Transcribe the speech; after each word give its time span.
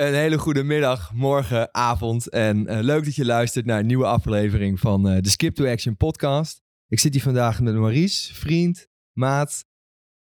Een 0.00 0.14
hele 0.14 0.38
goede 0.38 0.62
middag, 0.62 1.12
morgen, 1.14 1.74
avond. 1.74 2.28
En 2.28 2.66
eh, 2.66 2.82
leuk 2.82 3.04
dat 3.04 3.14
je 3.14 3.24
luistert 3.24 3.66
naar 3.66 3.78
een 3.78 3.86
nieuwe 3.86 4.06
aflevering 4.06 4.80
van 4.80 5.08
eh, 5.08 5.20
de 5.22 5.28
Skip 5.28 5.54
to 5.54 5.66
Action 5.66 5.96
podcast. 5.96 6.62
Ik 6.88 6.98
zit 7.00 7.12
hier 7.12 7.22
vandaag 7.22 7.60
met 7.60 7.74
Maurice, 7.74 8.34
vriend, 8.34 8.86
maat, 9.12 9.64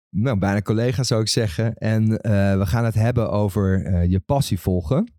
nou, 0.10 0.40
bijna 0.40 0.62
collega 0.62 1.04
zou 1.04 1.22
ik 1.22 1.28
zeggen. 1.28 1.76
En 1.76 2.18
eh, 2.18 2.58
we 2.58 2.66
gaan 2.66 2.86
het 2.86 2.94
hebben 2.94 3.32
over 3.32 4.04
je 4.08 4.20
passie 4.20 4.60
volgen. 4.60 5.14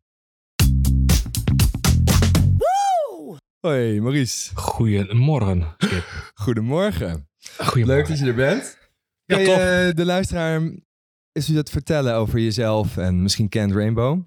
Hoi 3.61 4.01
Maurice, 4.01 4.51
Goedemorgen, 4.61 5.75
Skip. 5.79 6.33
goedemorgen. 6.35 7.29
Goedemorgen. 7.57 7.87
Leuk 7.87 8.09
dat 8.09 8.19
je 8.19 8.27
er 8.27 8.35
bent. 8.35 8.79
Ja, 9.25 9.37
Kan 9.37 9.45
je 9.45 9.93
de 9.95 10.05
luisteraar 10.05 10.61
eens 11.33 11.49
wat 11.49 11.71
vertellen 11.71 12.15
over 12.15 12.39
jezelf 12.39 12.97
en 12.97 13.23
misschien 13.23 13.49
Kent 13.49 13.73
Rainbow? 13.73 14.23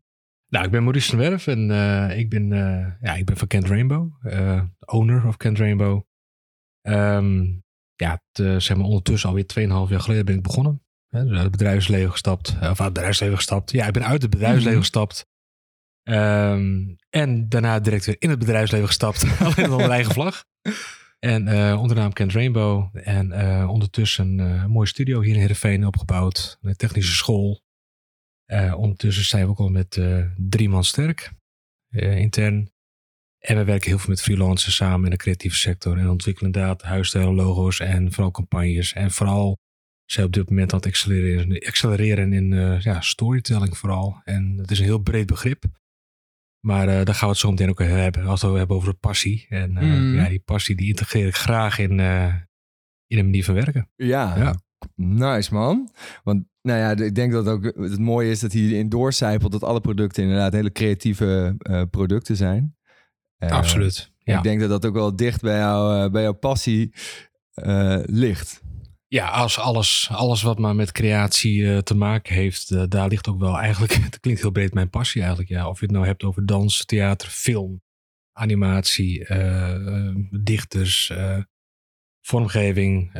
Nou, 0.49 0.65
ik 0.65 0.71
ben 0.71 0.83
Maurice 0.83 1.09
van 1.09 1.19
Werf 1.19 1.47
en 1.47 1.71
eh, 1.71 2.17
ik, 2.17 2.29
ben, 2.29 2.51
eh, 2.53 2.91
ja, 3.01 3.15
ik 3.15 3.25
ben 3.25 3.37
van 3.37 3.47
Kent 3.47 3.67
Rainbow. 3.67 4.11
eh, 4.21 4.61
owner 4.85 5.27
of 5.27 5.37
Kent 5.37 5.57
Rainbow. 5.57 6.01
Ehm, 6.81 7.43
ja, 7.95 8.21
het, 8.31 8.63
zeg 8.63 8.77
maar 8.77 8.85
ondertussen 8.85 9.29
alweer 9.29 9.45
2,5 9.45 9.89
jaar 9.89 10.01
geleden 10.01 10.25
ben 10.25 10.35
ik 10.35 10.41
begonnen. 10.43 10.83
Hè, 11.07 11.23
dus 11.23 11.31
uit 11.33 11.41
het 11.41 11.51
bedrijfsleven 11.51 12.11
gestapt. 12.11 12.49
Of 12.49 12.61
uit 12.63 12.77
het 12.77 12.93
bedrijfsleven 12.93 13.35
gestapt. 13.35 13.71
Ja, 13.71 13.85
ik 13.87 13.93
ben 13.93 14.05
uit 14.05 14.21
het 14.21 14.31
bedrijfsleven 14.31 14.71
Mhm. 14.71 14.79
gestapt. 14.81 15.25
Ehm, 16.03 16.77
en 17.09 17.49
daarna 17.49 17.79
direct 17.79 18.05
weer 18.05 18.15
in 18.19 18.29
het 18.29 18.39
bedrijfsleven 18.39 18.87
gestapt. 18.87 19.25
Alleen 19.39 19.71
onder 19.71 19.89
eigen 19.89 20.13
vlag. 20.13 20.45
En 21.19 21.41
onder 21.77 21.95
de 21.95 22.01
naam 22.01 22.13
Kent 22.13 22.31
Rainbow. 22.33 22.89
En 22.93 23.33
ondertussen 23.67 24.37
een 24.39 24.69
mooie 24.69 24.87
studio 24.87 25.21
hier 25.21 25.33
in 25.33 25.39
Heerenveen 25.39 25.85
opgebouwd. 25.85 26.57
Een 26.61 26.75
technische 26.75 27.15
school. 27.15 27.61
Eh, 28.49 28.73
ondertussen 28.77 29.25
zijn 29.25 29.43
we 29.43 29.49
ook 29.49 29.59
al 29.59 29.69
met 29.69 29.97
eh, 29.97 30.25
drie 30.37 30.69
man 30.69 30.83
sterk. 30.83 31.31
eh, 31.89 32.17
intern. 32.17 32.71
En 33.39 33.57
we 33.57 33.63
werken 33.63 33.89
heel 33.89 33.99
veel 33.99 34.09
met 34.09 34.21
freelancers 34.21 34.75
samen 34.75 35.03
in 35.05 35.11
de 35.11 35.17
creatieve 35.17 35.55
sector. 35.57 35.97
En 35.97 36.09
ontwikkelen 36.09 36.51
inderdaad 36.51 36.81
huisstijlen, 36.81 37.33
logo's 37.33 37.79
en 37.79 38.11
vooral 38.11 38.31
campagnes. 38.31 38.93
En 38.93 39.11
vooral 39.11 39.57
zijn 40.05 40.25
op 40.25 40.33
dit 40.33 40.49
moment 40.49 40.71
aan 40.73 40.77
het 40.79 40.87
accelereren, 40.87 41.67
accelereren 41.67 42.33
in 42.33 42.79
ja, 42.81 43.01
storytelling 43.01 43.77
vooral. 43.77 44.21
En 44.23 44.57
het 44.57 44.71
is 44.71 44.79
een 44.79 44.85
heel 44.85 44.99
breed 44.99 45.25
begrip. 45.25 45.63
Maar 46.65 46.85
daar 46.85 47.15
gaan 47.15 47.27
we 47.27 47.33
het 47.33 47.37
zo 47.37 47.49
meteen 47.49 47.69
ook 47.69 47.81
over 47.81 47.97
hebben. 47.97 48.25
Als 48.25 48.41
we 48.41 48.47
het 48.47 48.57
hebben 48.57 48.75
over 48.75 48.91
de 48.91 48.97
passie. 48.97 49.45
En 49.49 49.71
Mhm. 49.71 50.15
ja, 50.15 50.29
die 50.29 50.39
passie 50.39 50.75
die 50.75 50.87
integreer 50.87 51.27
ik 51.27 51.35
graag 51.35 51.77
in, 51.79 51.99
in 53.07 53.17
een 53.17 53.25
manier 53.25 53.43
van 53.43 53.53
werken. 53.53 53.89
Ja, 53.95 54.37
Ja. 54.37 54.59
Nice 54.95 55.53
man. 55.53 55.89
Want 56.23 56.43
nou 56.61 56.79
ja, 56.79 57.05
ik 57.05 57.15
denk 57.15 57.31
dat 57.31 57.47
ook 57.47 57.63
het 57.63 57.99
mooie 57.99 58.29
is 58.29 58.39
dat 58.39 58.53
hij 58.53 58.61
erin 58.61 58.89
doorcijpelt 58.89 59.51
dat 59.51 59.63
alle 59.63 59.81
producten 59.81 60.23
inderdaad 60.23 60.53
hele 60.53 60.71
creatieve 60.71 61.55
eh, 61.57 61.81
producten 61.89 62.35
zijn. 62.35 62.75
Eh, 63.37 63.51
Absoluut. 63.51 64.11
Ja. 64.17 64.37
Ik 64.37 64.43
denk 64.43 64.59
dat 64.59 64.69
dat 64.69 64.85
ook 64.85 64.93
wel 64.93 65.15
dicht 65.15 65.41
bij, 65.41 65.57
jou, 65.57 66.03
eh, 66.03 66.11
bij 66.11 66.21
jouw 66.21 66.33
passie 66.33 66.93
ligt. 68.05 68.61
Ja, 69.07 69.27
als 69.27 69.59
alles, 69.59 70.09
alles 70.11 70.41
wat 70.41 70.59
maar 70.59 70.75
met 70.75 70.91
creatie 70.91 71.83
te 71.83 71.95
maken 71.95 72.35
heeft, 72.35 72.91
daar 72.91 73.07
ligt 73.07 73.27
ook 73.27 73.39
wel 73.39 73.59
eigenlijk, 73.59 73.93
het 74.09 74.19
klinkt 74.19 74.41
heel 74.41 74.51
breed, 74.51 74.73
mijn 74.73 74.89
passie 74.89 75.21
eigenlijk. 75.21 75.49
Ja. 75.49 75.69
Of 75.69 75.79
je 75.79 75.85
het 75.85 75.95
nou 75.95 76.05
hebt 76.05 76.23
over 76.23 76.45
dans, 76.45 76.85
theater, 76.85 77.27
film, 77.27 77.81
animatie, 78.31 79.27
dichters, 80.43 81.13
vormgeving, 82.21 83.11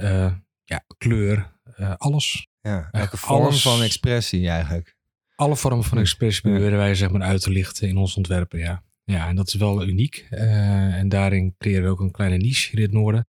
ja, 0.69 0.83
kleur, 0.97 1.59
eh, 1.75 1.93
alles. 1.97 2.47
Ja, 2.61 2.71
Ja, 2.71 2.89
elke 2.91 3.17
vorm 3.17 3.41
alles- 3.41 3.61
van 3.61 3.81
expressie 3.81 4.49
eigenlijk. 4.49 4.97
Alle 5.35 5.55
vormen 5.55 5.83
van 5.83 5.97
Ja. 5.97 6.03
expressie 6.03 6.49
Ja. 6.49 6.55
proberen 6.55 6.77
wij 6.77 6.95
zeg 6.95 7.11
maar 7.11 7.21
uit 7.21 7.41
te 7.41 7.49
lichten 7.49 7.87
in 7.87 7.97
ons 7.97 8.15
ontwerpen, 8.15 8.59
ja. 8.59 8.83
Ja, 9.03 9.27
en 9.27 9.35
dat 9.35 9.47
is 9.47 9.53
wel 9.53 9.87
uniek. 9.87 10.27
Eh, 10.29 10.95
en 10.95 11.09
daarin 11.09 11.55
creëren 11.57 11.83
we 11.83 11.89
ook 11.89 11.99
een 11.99 12.11
kleine 12.11 12.37
niche 12.37 12.69
hier 12.69 12.79
in 12.79 12.85
het 12.85 12.91
noorden. 12.93 13.27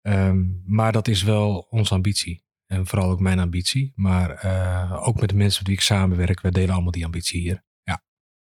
Ehm, 0.00 0.44
maar 0.64 0.92
dat 0.92 1.08
is 1.08 1.22
wel 1.22 1.66
onze 1.70 1.94
ambitie. 1.94 2.44
En 2.66 2.86
vooral 2.86 3.10
ook 3.10 3.20
mijn 3.20 3.38
ambitie. 3.38 3.92
Maar 3.94 4.30
eh, 4.30 5.06
ook 5.06 5.20
met 5.20 5.28
de 5.28 5.34
mensen 5.36 5.58
met 5.58 5.68
wie 5.68 5.76
ik 5.76 5.82
samenwerk, 5.82 6.40
wij 6.40 6.50
delen 6.50 6.74
allemaal 6.74 6.90
die 6.90 7.04
ambitie 7.04 7.40
hier. 7.40 7.64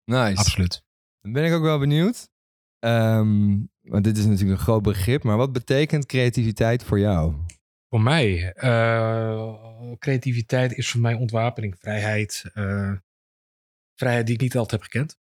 Nice. 0.04 0.36
Absoluut. 0.36 0.84
Dan 1.20 1.32
ben 1.32 1.44
ik 1.44 1.52
ook 1.52 1.62
wel 1.62 1.78
benieuwd. 1.78 2.28
Ehm, 2.78 3.56
want 3.80 4.04
dit 4.04 4.18
is 4.18 4.24
natuurlijk 4.26 4.58
een 4.58 4.64
groot 4.64 4.82
begrip, 4.82 5.22
maar 5.22 5.36
wat 5.36 5.52
betekent 5.52 6.06
creativiteit 6.06 6.84
voor 6.84 6.98
jou? 6.98 7.34
Voor 7.94 8.02
mij, 8.02 8.52
eh, 8.52 9.54
creativiteit 9.98 10.72
is 10.72 10.90
voor 10.90 11.00
mij 11.00 11.14
ontwapening, 11.14 11.76
vrijheid. 11.78 12.44
eh, 12.54 12.92
vrijheid 13.94 14.26
die 14.26 14.34
ik 14.34 14.40
niet 14.40 14.56
altijd 14.56 14.82
heb 14.82 14.90
gekend. 14.90 15.18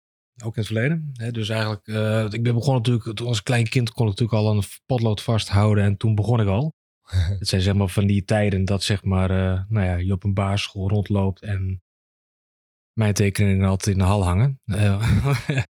Ook 0.43 0.55
in 0.55 0.61
het 0.61 0.71
verleden. 0.71 1.13
Dus 1.31 1.49
eigenlijk, 1.49 1.87
eh, 1.87 2.25
ik 2.29 2.43
ben 2.43 2.53
begonnen 2.53 2.81
natuurlijk, 2.81 3.17
toen 3.17 3.27
als 3.27 3.43
klein 3.43 3.69
kind 3.69 3.91
kon 3.91 4.07
ik 4.07 4.19
natuurlijk 4.19 4.39
al 4.39 4.55
een 4.55 4.63
potlood 4.85 5.21
vasthouden. 5.21 5.83
En 5.83 5.97
toen 5.97 6.15
begon 6.15 6.39
ik 6.39 6.47
al. 6.47 6.73
Het 7.39 7.47
zijn 7.47 7.61
zeg 7.61 7.73
maar 7.73 7.87
van 7.87 8.07
die 8.07 8.25
tijden 8.25 8.65
dat 8.65 8.83
zeg 8.83 9.03
maar, 9.03 9.29
nou 9.69 9.85
ja, 9.85 9.95
je 9.95 10.13
op 10.13 10.23
een 10.23 10.33
basisschool 10.33 10.89
rondloopt 10.89 11.41
en 11.41 11.81
mijn 12.93 13.13
tekeningen 13.13 13.67
altijd 13.67 13.95
in 13.95 14.01
de 14.01 14.07
hal 14.07 14.23
hangen. 14.23 14.59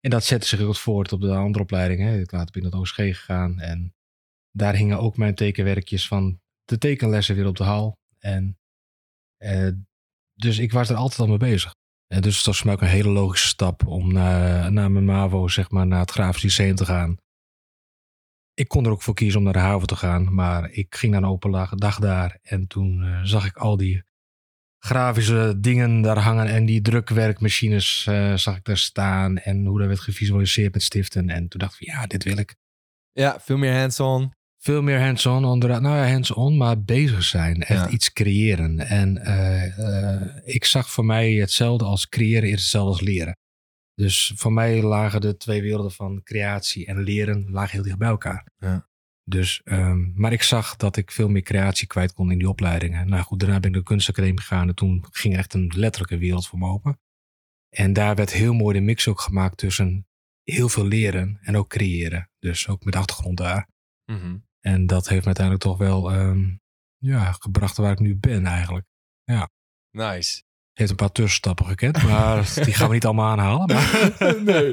En 0.00 0.10
dat 0.10 0.24
zette 0.24 0.46
zich 0.46 0.60
ook 0.60 0.76
voort 0.76 1.12
op 1.12 1.20
de 1.20 1.34
andere 1.34 1.64
opleidingen. 1.64 2.20
Ik 2.20 2.32
later 2.32 2.52
ben 2.52 2.62
ik 2.62 2.70
naar 2.70 2.80
het 2.80 2.90
OSG 2.90 2.96
gegaan 2.96 3.60
en 3.60 3.95
daar 4.56 4.74
hingen 4.74 4.98
ook 4.98 5.16
mijn 5.16 5.34
tekenwerkjes 5.34 6.08
van 6.08 6.40
de 6.64 6.78
tekenlessen 6.78 7.34
weer 7.34 7.46
op 7.46 7.56
de 7.56 7.64
hal. 7.64 7.96
En 8.18 8.58
eh, 9.36 9.68
dus 10.34 10.58
ik 10.58 10.72
was 10.72 10.88
er 10.88 10.96
altijd 10.96 11.20
al 11.20 11.26
mee 11.26 11.36
bezig. 11.36 11.74
En 12.06 12.22
dus 12.22 12.36
het 12.36 12.46
was 12.46 12.56
voor 12.56 12.66
mij 12.66 12.74
ook 12.74 12.80
een 12.80 12.88
hele 12.88 13.08
logische 13.08 13.48
stap 13.48 13.86
om 13.86 14.12
naar, 14.12 14.72
naar 14.72 14.90
mijn 14.90 15.04
MAVO, 15.04 15.48
zeg 15.48 15.70
maar, 15.70 15.86
naar 15.86 16.00
het 16.00 16.10
Grafisch 16.10 16.42
Lyceum 16.42 16.74
te 16.74 16.84
gaan. 16.84 17.16
Ik 18.54 18.68
kon 18.68 18.84
er 18.84 18.90
ook 18.90 19.02
voor 19.02 19.14
kiezen 19.14 19.38
om 19.38 19.44
naar 19.44 19.52
de 19.52 19.58
haven 19.58 19.86
te 19.86 19.96
gaan, 19.96 20.34
maar 20.34 20.70
ik 20.70 20.94
ging 20.94 21.12
naar 21.12 21.22
een 21.22 21.28
open 21.28 21.50
dag- 21.50 21.74
dag 21.74 21.98
daar. 21.98 22.38
En 22.42 22.66
toen 22.66 23.02
eh, 23.02 23.22
zag 23.22 23.46
ik 23.46 23.56
al 23.56 23.76
die 23.76 24.04
grafische 24.78 25.54
dingen 25.60 26.00
daar 26.00 26.18
hangen 26.18 26.46
en 26.46 26.64
die 26.66 26.80
drukwerkmachines 26.80 28.06
eh, 28.06 28.34
zag 28.34 28.56
ik 28.56 28.64
daar 28.64 28.78
staan. 28.78 29.38
En 29.38 29.64
hoe 29.64 29.78
dat 29.78 29.86
werd 29.86 30.00
gevisualiseerd 30.00 30.72
met 30.72 30.82
stiften. 30.82 31.28
En 31.30 31.48
toen 31.48 31.60
dacht 31.60 31.80
ik, 31.80 31.86
ja, 31.86 32.06
dit 32.06 32.24
wil 32.24 32.36
ik. 32.36 32.56
Ja, 33.12 33.40
veel 33.40 33.56
meer 33.56 33.78
hands-on. 33.78 34.34
Veel 34.66 34.82
meer 34.82 35.00
hands-on, 35.00 35.58
nou 35.58 35.82
ja, 35.82 36.10
hands-on, 36.10 36.56
maar 36.56 36.82
bezig 36.82 37.22
zijn. 37.22 37.62
Echt 37.62 37.84
Ja. 37.84 37.88
iets 37.88 38.12
creëren. 38.12 38.78
En 38.78 39.18
eh, 39.18 39.78
eh, 39.78 40.36
ik 40.44 40.64
zag 40.64 40.90
voor 40.90 41.04
mij 41.04 41.32
hetzelfde 41.32 41.84
als 41.84 42.08
creëren 42.08 42.48
is 42.48 42.60
hetzelfde 42.60 42.90
als 42.90 43.00
leren. 43.00 43.38
Dus 43.94 44.32
voor 44.36 44.52
mij 44.52 44.82
lagen 44.82 45.20
de 45.20 45.36
twee 45.36 45.62
werelden 45.62 45.92
van 45.92 46.22
creatie 46.22 46.86
en 46.86 47.02
leren 47.02 47.50
lagen 47.50 47.70
heel 47.70 47.82
dicht 47.82 47.98
bij 47.98 48.08
elkaar. 48.08 48.46
Ja. 48.58 48.88
Dus, 49.24 49.60
ehm, 49.64 50.12
maar 50.14 50.32
ik 50.32 50.42
zag 50.42 50.76
dat 50.76 50.96
ik 50.96 51.10
veel 51.10 51.28
meer 51.28 51.42
creatie 51.42 51.86
kwijt 51.86 52.12
kon 52.12 52.30
in 52.30 52.38
die 52.38 52.48
opleidingen. 52.48 53.08
Nou 53.08 53.22
goed, 53.22 53.40
daarna 53.40 53.60
ben 53.60 53.70
ik 53.70 53.76
de 53.76 53.82
kunstacademie 53.82 54.40
gegaan 54.40 54.68
en 54.68 54.74
toen 54.74 55.04
ging 55.10 55.36
echt 55.36 55.54
een 55.54 55.72
letterlijke 55.76 56.18
wereld 56.18 56.46
voor 56.46 56.58
me 56.58 56.66
open. 56.68 57.00
En 57.68 57.92
daar 57.92 58.14
werd 58.14 58.32
heel 58.32 58.54
mooi 58.54 58.78
de 58.78 58.84
mix 58.84 59.08
ook 59.08 59.20
gemaakt 59.20 59.56
tussen 59.56 60.06
heel 60.42 60.68
veel 60.68 60.86
leren 60.86 61.38
en 61.42 61.56
ook 61.56 61.68
creëren. 61.68 62.30
Dus 62.38 62.68
ook 62.68 62.84
met 62.84 62.96
achtergrond 62.96 63.36
daar. 63.36 63.68
En 64.66 64.86
dat 64.86 65.08
heeft 65.08 65.20
me 65.20 65.26
uiteindelijk 65.26 65.64
toch 65.64 65.78
wel 65.78 66.12
ehm, 66.12 66.56
ja, 66.96 67.32
gebracht 67.32 67.76
waar 67.76 67.92
ik 67.92 67.98
nu 67.98 68.16
ben 68.16 68.46
eigenlijk. 68.46 68.86
Nice. 69.90 70.42
Heeft 70.72 70.90
een 70.90 70.96
paar 70.96 71.12
tussenstappen 71.12 71.66
gekend, 71.66 72.02
maar 72.02 72.52
die 72.64 72.74
gaan 72.74 72.88
we 72.88 72.94
niet 72.94 73.04
allemaal 73.04 73.30
aanhalen. 73.30 73.66
Maar... 73.66 74.14
Nee. 74.44 74.72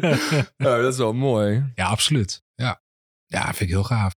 Dat 0.58 0.94
is 0.94 0.98
wel 0.98 1.14
mooi. 1.14 1.72
Ja, 1.76 1.88
absoluut. 1.88 2.44
Ja. 2.56 2.82
ja, 3.26 3.44
vind 3.44 3.60
ik 3.60 3.68
heel 3.68 3.84
gaaf. 3.84 4.14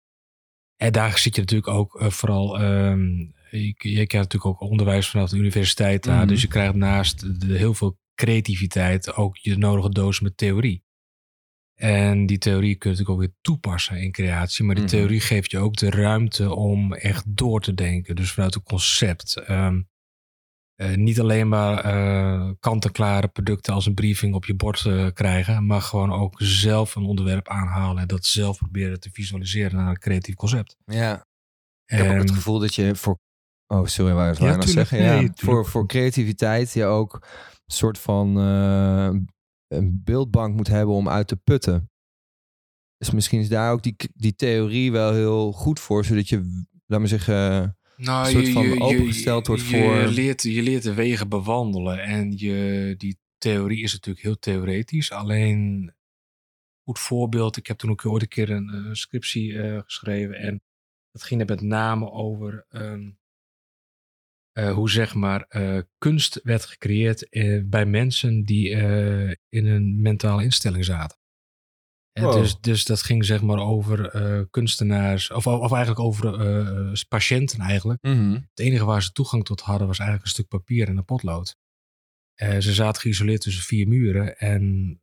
En 0.77 0.93
daar 0.93 1.19
zit 1.19 1.35
je 1.35 1.41
natuurlijk 1.41 1.69
ook 1.69 2.01
eh, 2.01 2.11
vooral... 2.11 2.61
ehm 2.61 3.33
je, 3.59 3.75
je 3.77 4.07
krijgt 4.07 4.13
natuurlijk 4.13 4.47
ook 4.47 4.71
onderwijs 4.71 5.09
vanaf 5.09 5.31
de 5.31 5.37
universiteit. 5.37 6.07
Mhm. 6.07 6.27
Dus 6.27 6.41
je 6.41 6.49
krijgt 6.49 6.75
naast 6.75 7.41
de, 7.41 7.57
heel 7.57 7.75
veel 7.75 7.99
creativiteit 8.15 9.15
ook 9.15 9.37
je 9.37 9.57
nodige 9.57 9.91
doos 9.91 10.21
met 10.21 10.37
theorie. 10.37 10.85
En 11.85 12.27
die 12.27 12.39
theorie 12.39 12.75
kun 12.77 12.91
je 12.91 12.97
natuurlijk 12.97 13.11
ook 13.11 13.27
weer 13.31 13.37
toepassen 13.41 14.01
in 14.03 14.13
creatie. 14.13 14.65
Maar 14.65 14.75
die 14.75 14.85
Mhm. 14.85 14.93
theorie 14.93 15.21
geeft 15.21 15.51
je 15.51 15.59
ook 15.59 15.77
de 15.77 15.91
ruimte 15.91 16.55
om 16.55 16.95
echt 16.95 17.25
door 17.37 17.61
te 17.61 17.75
denken. 17.75 18.17
Dus 18.17 18.33
vanuit 18.33 18.55
het 18.55 18.63
concept. 18.63 19.37
Ehm, 19.37 19.83
eh, 20.75 20.95
niet 20.95 21.21
alleen 21.21 21.49
maar 21.49 21.85
eh, 21.85 22.51
kant-en-klare 22.61 23.29
producten 23.29 23.75
als 23.75 23.87
een 23.87 23.95
briefing 23.95 24.35
op 24.35 24.45
je 24.45 24.55
bord 24.55 24.85
eh, 24.87 25.07
krijgen. 25.13 25.67
Maar 25.67 25.81
gewoon 25.81 26.13
ook 26.13 26.35
zelf 26.43 26.95
een 26.95 27.05
onderwerp 27.05 27.49
aanhalen. 27.49 28.03
En 28.03 28.09
dat 28.09 28.25
zelf 28.25 28.59
proberen 28.59 29.01
te 29.01 29.11
visualiseren 29.13 29.77
naar 29.77 29.89
een 29.89 29.99
creatief 29.99 30.35
concept. 30.35 30.77
Ja. 30.85 31.27
Ik 31.87 31.97
heb 31.99 32.11
ook 32.11 32.17
het 32.19 32.29
En- 32.29 32.35
gevoel 32.35 32.59
dat 32.59 32.75
je 32.75 32.95
voor... 32.97 33.19
Oh, 33.67 33.87
sorry, 33.87 34.13
waar 34.15 34.27
Ja, 34.27 34.33
ik 34.33 34.39
nog 34.39 34.49
tuurlijk. 34.65 34.71
zeggen? 34.71 34.99
Nee, 34.99 35.07
ja, 35.07 35.17
tuurlijk. 35.19 35.41
voor, 35.41 35.67
voor 35.67 35.87
creativiteit 35.87 36.73
je 36.73 36.85
ook 36.85 37.15
een 37.15 37.75
soort 37.75 37.99
van 37.99 38.37
een 39.77 40.01
beeldbank 40.05 40.57
moet 40.57 40.67
hebben 40.69 40.95
om 40.95 41.09
uit 41.09 41.29
te 41.29 41.37
putten. 41.37 41.91
Dus 42.97 43.11
misschien 43.11 43.41
is 43.41 43.49
daar 43.49 43.73
ook 43.73 43.83
die, 43.83 43.95
die 44.15 44.35
theorie 44.35 44.93
wel 44.93 45.13
heel 45.13 45.53
goed 45.53 45.81
voor, 45.81 46.05
zodat 46.05 46.29
je, 46.29 46.65
laat 46.87 46.99
maar 46.99 47.09
zeggen, 47.09 47.77
Nou, 47.97 48.31
soort 48.31 48.49
van 48.49 48.81
opengesteld 48.83 49.47
wordt 49.47 49.69
je 49.69 49.77
voor- 49.83 50.07
Leert, 50.09 50.43
je 50.43 50.63
leert 50.63 50.83
de 50.83 50.95
wegen 50.95 51.29
bewandelen. 51.29 52.03
En 52.03 52.39
je, 52.39 52.95
die 52.99 53.19
theorie 53.39 53.83
is 53.83 53.93
natuurlijk 53.93 54.25
heel 54.25 54.39
theoretisch. 54.39 55.11
Alleen, 55.13 55.95
goed 56.85 56.99
voorbeeld, 56.99 57.57
ik 57.57 57.67
heb 57.67 57.79
toen 57.79 57.91
ook 57.91 58.07
ooit 58.07 58.23
een 58.23 58.29
keer 58.29 58.51
een, 58.51 58.69
een 58.69 58.97
scriptie 58.97 59.59
eh, 59.63 59.81
geschreven. 59.85 60.35
En 60.35 60.63
dat 61.11 61.23
ging 61.23 61.41
er 61.41 61.47
met 61.47 61.61
name 61.61 62.11
over 62.11 62.67
ehm, 62.69 63.03
eh, 63.03 63.09
hoe 64.75 64.91
zeg 64.91 65.15
maar 65.15 65.45
eh, 65.49 65.79
kunst 65.99 66.41
werd 66.43 66.65
gecreëerd 66.65 67.29
eh, 67.29 67.61
bij 67.65 67.87
mensen 67.87 68.45
die 68.45 68.75
eh, 68.75 69.31
in 69.49 69.67
een 69.67 70.03
mentale 70.03 70.43
instelling 70.43 70.85
zaten. 70.85 71.19
Wow. 72.21 72.33
dus, 72.33 72.61
dus 72.61 72.85
dat 72.85 73.03
ging 73.03 73.25
zeg 73.25 73.43
maar 73.43 73.59
over 73.59 74.09
eh, 74.09 74.41
kunstenaars, 74.51 75.31
of, 75.31 75.47
of 75.47 75.73
eigenlijk 75.73 76.01
over 76.01 76.41
eh, 76.41 76.93
patiënten 77.09 77.61
eigenlijk. 77.61 78.03
Mhm. 78.03 78.33
Het 78.33 78.59
enige 78.59 78.85
waar 78.85 79.03
ze 79.03 79.13
toegang 79.13 79.45
tot 79.45 79.61
hadden 79.61 79.87
was 79.87 79.99
eigenlijk 79.99 80.29
een 80.29 80.35
stuk 80.35 80.49
papier 80.49 80.89
en 80.89 80.97
een 80.97 81.05
potlood. 81.05 81.57
Eh, 82.35 82.59
ze 82.59 82.73
zaten 82.73 83.03
geïsoleerd 83.03 83.41
tussen 83.41 83.63
vier 83.63 83.89
muren. 83.89 84.39
En 84.39 84.99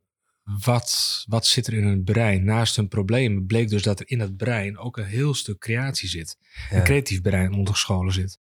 wat, 0.64 1.22
wat 1.28 1.46
zit 1.46 1.66
er 1.66 1.74
in 1.74 1.84
hun 1.84 2.04
brein? 2.04 2.44
Naast 2.44 2.76
hun 2.76 2.88
problemen 2.88 3.46
bleek 3.46 3.68
dus 3.68 3.82
dat 3.82 4.00
er 4.00 4.08
in 4.08 4.20
het 4.20 4.36
brein 4.36 4.78
ook 4.78 4.96
een 4.96 5.04
heel 5.04 5.34
stuk 5.34 5.58
creatie 5.58 6.08
zit. 6.08 6.36
Ja. 6.70 6.76
Een 6.76 6.84
creatief 6.84 7.20
brein 7.20 7.52
ondergescholen 7.52 8.12
zit. 8.12 8.38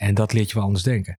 En 0.00 0.14
dat 0.14 0.32
leert 0.32 0.48
je 0.48 0.54
wel 0.54 0.64
anders 0.64 0.84
denken. 0.84 1.18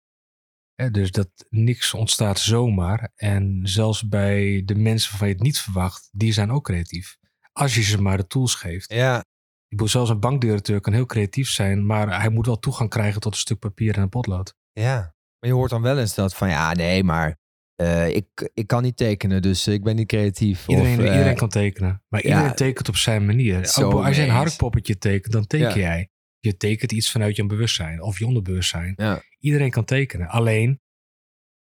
Hè, 0.75 0.91
dus 0.91 1.11
dat 1.11 1.29
niks 1.49 1.93
ontstaat 1.93 2.39
zomaar. 2.39 3.11
En 3.15 3.59
zelfs 3.63 4.07
bij 4.07 4.61
de 4.65 4.75
mensen 4.75 5.09
waarvan 5.09 5.27
je 5.27 5.33
het 5.33 5.43
niet 5.43 5.59
verwacht, 5.59 6.09
die 6.11 6.31
zijn 6.33 6.51
ook 6.51 6.63
creatief. 6.63 7.17
Als 7.51 7.75
je 7.75 7.81
ze 7.81 8.01
maar 8.01 8.17
de 8.17 8.27
tools 8.27 8.55
geeft. 8.55 8.93
Ja, 8.93 9.17
Ik 9.19 9.25
bedoel, 9.69 9.87
zelfs 9.87 10.09
een 10.09 10.19
bankdirecteur 10.19 10.81
kan 10.81 10.93
heel 10.93 11.05
creatief 11.05 11.49
zijn, 11.49 11.85
maar 11.85 12.19
hij 12.19 12.29
moet 12.29 12.45
wel 12.45 12.59
toegang 12.59 12.89
krijgen 12.89 13.21
tot 13.21 13.33
een 13.33 13.39
stuk 13.39 13.59
papier 13.59 13.95
en 13.95 14.01
een 14.01 14.09
potlood. 14.09 14.55
ja. 14.73 15.15
Maar 15.39 15.49
je 15.49 15.55
hoort 15.55 15.69
dan 15.69 15.81
wel 15.81 15.99
eens 15.99 16.15
dat 16.15 16.35
van, 16.35 16.49
ja, 16.49 16.73
nee, 16.73 17.03
maar 17.03 17.37
eh, 17.75 18.15
ik, 18.15 18.49
ik 18.53 18.67
kan 18.67 18.83
niet 18.83 18.97
tekenen, 18.97 19.41
dus 19.41 19.67
ik 19.67 19.83
ben 19.83 19.95
niet 19.95 20.07
creatief. 20.07 20.67
Iedereen, 20.67 20.97
of, 20.99 21.03
eh, 21.05 21.11
iedereen 21.11 21.35
kan 21.35 21.49
tekenen, 21.49 22.03
maar 22.07 22.23
ja, 22.23 22.29
iedereen 22.29 22.55
tekent 22.55 22.89
op 22.89 22.95
zijn 22.95 23.25
manier. 23.25 23.73
Ook 23.83 24.05
als 24.05 24.15
je 24.15 24.21
een 24.23 24.29
harkpoppetje 24.29 24.97
tekent, 24.97 25.33
dan 25.33 25.47
teken 25.47 25.67
Ja. 25.67 25.75
jij. 25.75 26.09
Je 26.39 26.57
tekent 26.57 26.91
iets 26.91 27.11
vanuit 27.11 27.35
je 27.35 27.45
bewustzijn 27.45 28.01
of 28.01 28.19
je 28.19 28.25
onderbewustzijn. 28.25 28.93
Ja. 28.95 29.21
Iedereen 29.39 29.71
kan 29.71 29.85
tekenen. 29.85 30.27
Alleen, 30.27 30.81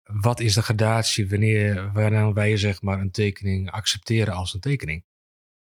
wat 0.03 0.39
is 0.39 0.53
de 0.53 0.61
gradatie 0.61 1.29
wanneer, 1.29 1.91
wanneer 1.93 2.33
wij 2.33 2.57
zeg 2.57 2.81
maar 2.81 2.99
een 2.99 3.11
tekening 3.11 3.71
accepteren 3.71 4.33
als 4.33 4.53
een 4.53 4.59
tekening? 4.59 5.03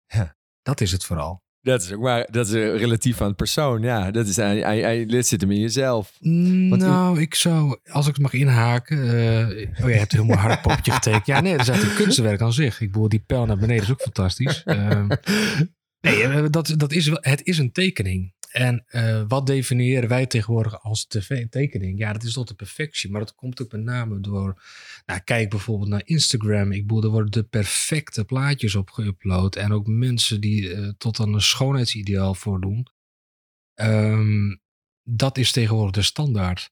Ja. 0.06 0.37
Dat 0.62 0.81
is 0.81 0.93
het 0.93 1.05
vooral. 1.05 1.43
Dat 1.61 1.82
is 1.82 1.97
maar, 1.97 2.29
dat 2.31 2.47
is 2.47 2.53
eh, 2.53 2.76
relatief 2.76 3.20
aan 3.20 3.26
het 3.26 3.37
persoon, 3.37 3.82
ja. 3.82 4.11
Dat 4.11 4.26
is, 4.26 4.37
hij, 4.37 4.59
hij, 4.59 4.81
hij, 4.81 5.06
dit 5.06 5.26
zit 5.26 5.41
hem 5.41 5.50
in 5.50 5.61
jezelf. 5.61 6.17
Want 6.20 6.76
nou, 6.76 7.20
ik 7.20 7.35
zou, 7.35 7.79
als 7.91 8.06
ik 8.06 8.12
het 8.12 8.23
mag 8.23 8.32
inhaken. 8.32 8.99
eh, 8.99 9.85
oh, 9.85 9.91
je 9.91 9.97
hebt 9.97 10.12
een 10.12 10.19
heel 10.19 10.25
mooi 10.26 10.38
hartpoppetje 10.38 10.93
getekend. 11.03 11.26
Ja, 11.26 11.41
nee, 11.41 11.53
dat 11.53 11.61
is 11.61 11.69
eigenlijk 11.69 11.99
een 11.99 12.05
kunstwerk 12.05 12.41
aan 12.41 12.53
zich. 12.53 12.81
Ik 12.81 12.93
bedoel, 12.93 13.08
die 13.08 13.25
pijl 13.26 13.47
naar 13.47 13.58
beneden 13.58 13.82
is 13.82 13.91
ook 13.91 14.00
fantastisch. 14.00 14.62
Ehm, 14.65 15.06
nee, 16.06 16.23
eh, 16.23 16.44
dat, 16.50 16.75
dat 16.76 16.93
is 16.93 17.08
wel, 17.08 17.19
het 17.20 17.44
is 17.44 17.58
een 17.58 17.73
tekening. 17.73 18.35
En 18.53 18.85
eh, 18.87 19.23
wat 19.29 19.47
definiëren 19.47 20.09
wij 20.09 20.27
tegenwoordig 20.27 20.83
als 20.83 21.07
tv 21.07 21.47
tekening? 21.49 21.99
Ja, 21.99 22.13
dat 22.13 22.23
is 22.23 22.33
tot 22.33 22.49
de 22.49 22.55
perfectie. 22.55 23.11
Maar 23.11 23.21
dat 23.21 23.35
komt 23.35 23.63
ook 23.63 23.73
met 23.73 23.83
name 23.83 24.21
door... 24.21 24.63
Nou, 25.07 25.21
kijk 25.21 25.51
bijvoorbeeld 25.51 25.91
naar 25.91 26.03
Instagram. 26.05 26.73
Ik 26.73 26.87
bedoel, 26.87 27.03
er 27.03 27.09
worden 27.09 27.31
de 27.31 27.43
perfecte 27.43 28.25
plaatjes 28.25 28.75
op 28.75 28.91
geüpload. 28.91 29.57
En 29.61 29.73
ook 29.73 29.87
mensen 29.87 30.41
die 30.41 30.73
eh, 30.73 30.89
tot 30.99 31.21
aan 31.21 31.35
een 31.35 31.41
schoonheidsideaal 31.41 32.35
voordoen. 32.35 32.87
Ehm, 33.75 34.57
dat 35.03 35.39
is 35.39 35.53
tegenwoordig 35.53 35.95
de 35.95 36.03
standaard. 36.03 36.71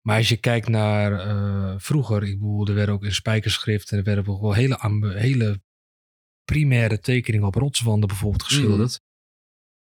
Maar 0.00 0.16
als 0.16 0.28
je 0.28 0.36
kijkt 0.36 0.68
naar 0.68 1.12
eh, 1.12 1.74
vroeger, 1.78 2.22
ik 2.22 2.38
bedoel, 2.38 2.66
er 2.66 2.74
werden 2.74 2.94
ook 2.94 3.04
in 3.04 3.14
spijkerschrift 3.14 3.90
en 3.90 3.98
er 3.98 4.04
werden 4.04 4.26
ook 4.26 4.40
wel 4.40 4.54
hele, 4.54 4.78
hele 5.14 5.62
primaire 6.44 7.00
tekeningen 7.00 7.46
op 7.46 7.54
rotswanden 7.54 8.08
bijvoorbeeld 8.08 8.42
geschilderd. 8.42 9.00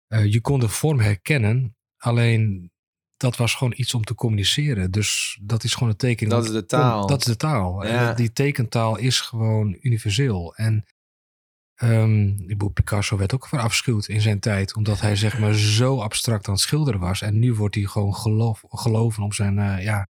Eh, 0.08 0.32
je 0.32 0.42
kon 0.42 0.60
de 0.60 0.70
vorm 0.70 1.00
herkennen, 1.00 1.76
alleen 1.98 2.72
dat 3.18 3.36
was 3.38 3.56
gewoon 3.56 3.74
iets 3.76 3.94
om 3.94 4.04
te 4.04 4.16
communiceren. 4.16 4.92
Dus 4.92 5.40
dat 5.42 5.64
is 5.64 5.74
gewoon 5.74 5.90
een 5.90 5.98
tekening. 5.98 6.36
Dat 6.36 6.46
is 6.46 6.52
de 6.52 6.66
taal. 6.66 7.08
Dat 7.08 7.20
is 7.20 7.26
de 7.26 7.36
taal. 7.36 7.84
En 7.84 7.94
Ja. 7.94 8.14
die 8.14 8.32
tekentaal 8.34 8.98
is 8.98 9.22
gewoon 9.22 9.78
universeel. 9.80 10.56
En 10.56 10.86
bedoel, 12.48 12.70
Picasso 12.70 13.18
werd 13.18 13.34
ook 13.34 13.48
verafschuwd 13.48 14.08
in 14.08 14.22
zijn 14.22 14.40
tijd, 14.40 14.76
omdat 14.76 15.02
hij 15.02 15.16
zeg 15.16 15.40
maar 15.40 15.54
zo 15.54 16.02
abstract 16.02 16.48
aan 16.48 16.54
het 16.54 16.62
schilderen 16.62 17.00
was. 17.00 17.22
En 17.22 17.40
nu 17.40 17.54
wordt 17.54 17.76
hij 17.76 17.84
gewoon 17.84 18.16
geloof, 18.16 18.64
geloven 18.68 19.24
op 19.24 19.34
zijn, 19.34 19.60
eh, 19.60 19.84
ja, 19.84 20.08